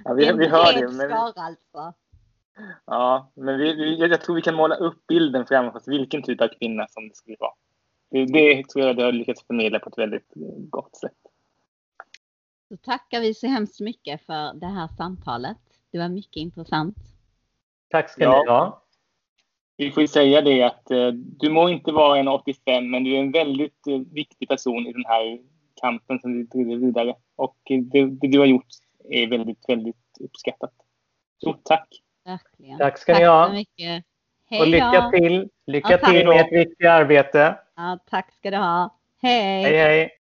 Ja, 0.04 0.12
vi, 0.12 0.32
vi 0.32 0.48
hör 0.48 0.72
det. 0.72 0.88
Men... 0.88 1.12
Alltså. 1.12 1.94
Ja, 2.86 3.32
men 3.34 3.58
vi, 3.58 3.74
vi, 3.74 3.96
jag 3.96 4.20
tror 4.20 4.34
vi 4.34 4.42
kan 4.42 4.54
måla 4.54 4.74
upp 4.74 5.06
bilden 5.06 5.46
framför 5.46 5.78
oss 5.78 5.88
vilken 5.88 6.22
typ 6.22 6.40
av 6.40 6.48
kvinna 6.48 6.86
som 6.88 7.08
det 7.08 7.14
skulle 7.14 7.36
vara. 7.40 7.52
Det, 8.10 8.24
det 8.24 8.68
tror 8.68 8.86
jag 8.86 8.96
du 8.96 9.04
har 9.04 9.12
lyckats 9.12 9.46
förmedla 9.46 9.78
på 9.78 9.88
ett 9.88 9.98
väldigt 9.98 10.32
gott 10.70 10.96
sätt. 10.96 11.12
Då 12.70 12.76
tackar 12.76 13.20
vi 13.20 13.34
så 13.34 13.46
hemskt 13.46 13.80
mycket 13.80 14.26
för 14.26 14.54
det 14.54 14.66
här 14.66 14.88
samtalet. 14.88 15.56
Det 15.90 15.98
var 15.98 16.08
mycket 16.08 16.36
intressant. 16.36 16.96
Tack 17.90 18.10
ska 18.10 18.24
ja. 18.24 18.42
ni 18.42 18.50
ha. 18.50 18.84
Vi 19.76 19.90
får 19.90 20.00
ju 20.00 20.08
säga 20.08 20.40
det 20.40 20.62
att 20.62 20.90
eh, 20.90 21.08
du 21.12 21.50
må 21.50 21.68
inte 21.68 21.92
vara 21.92 22.18
en 22.18 22.28
85 22.28 22.90
men 22.90 23.04
du 23.04 23.14
är 23.14 23.20
en 23.20 23.32
väldigt 23.32 23.86
eh, 23.86 23.98
viktig 24.12 24.48
person 24.48 24.86
i 24.86 24.92
den 24.92 25.04
här 25.06 25.38
kampen 25.80 26.20
som 26.20 26.38
vi 26.38 26.42
driver 26.42 26.76
vidare. 26.76 27.14
Och 27.36 27.56
det, 27.64 28.06
det 28.06 28.28
du 28.28 28.38
har 28.38 28.46
gjort 28.46 28.66
är 29.08 29.26
väldigt, 29.26 29.68
väldigt 29.68 29.96
uppskattat. 30.20 30.72
Stort 31.40 31.64
tack! 31.64 31.88
Verkligen. 32.24 32.78
Tack 32.78 32.98
ska 32.98 33.12
tack 33.12 33.20
ni 33.20 33.26
ha! 33.26 33.52
Mycket. 33.52 34.04
Hej 34.50 34.60
och 34.60 34.66
lycka 34.66 35.10
till! 35.12 35.48
Lycka 35.66 35.98
ja, 36.02 36.10
till 36.10 36.28
med 36.28 36.40
ert 36.40 36.52
viktiga 36.52 36.92
arbete! 36.92 37.58
Ja, 37.76 37.98
tack 38.10 38.32
ska 38.32 38.50
du 38.50 38.56
ha! 38.56 38.98
Hej! 39.22 39.62
Hej, 39.62 39.76
hej! 39.76 40.17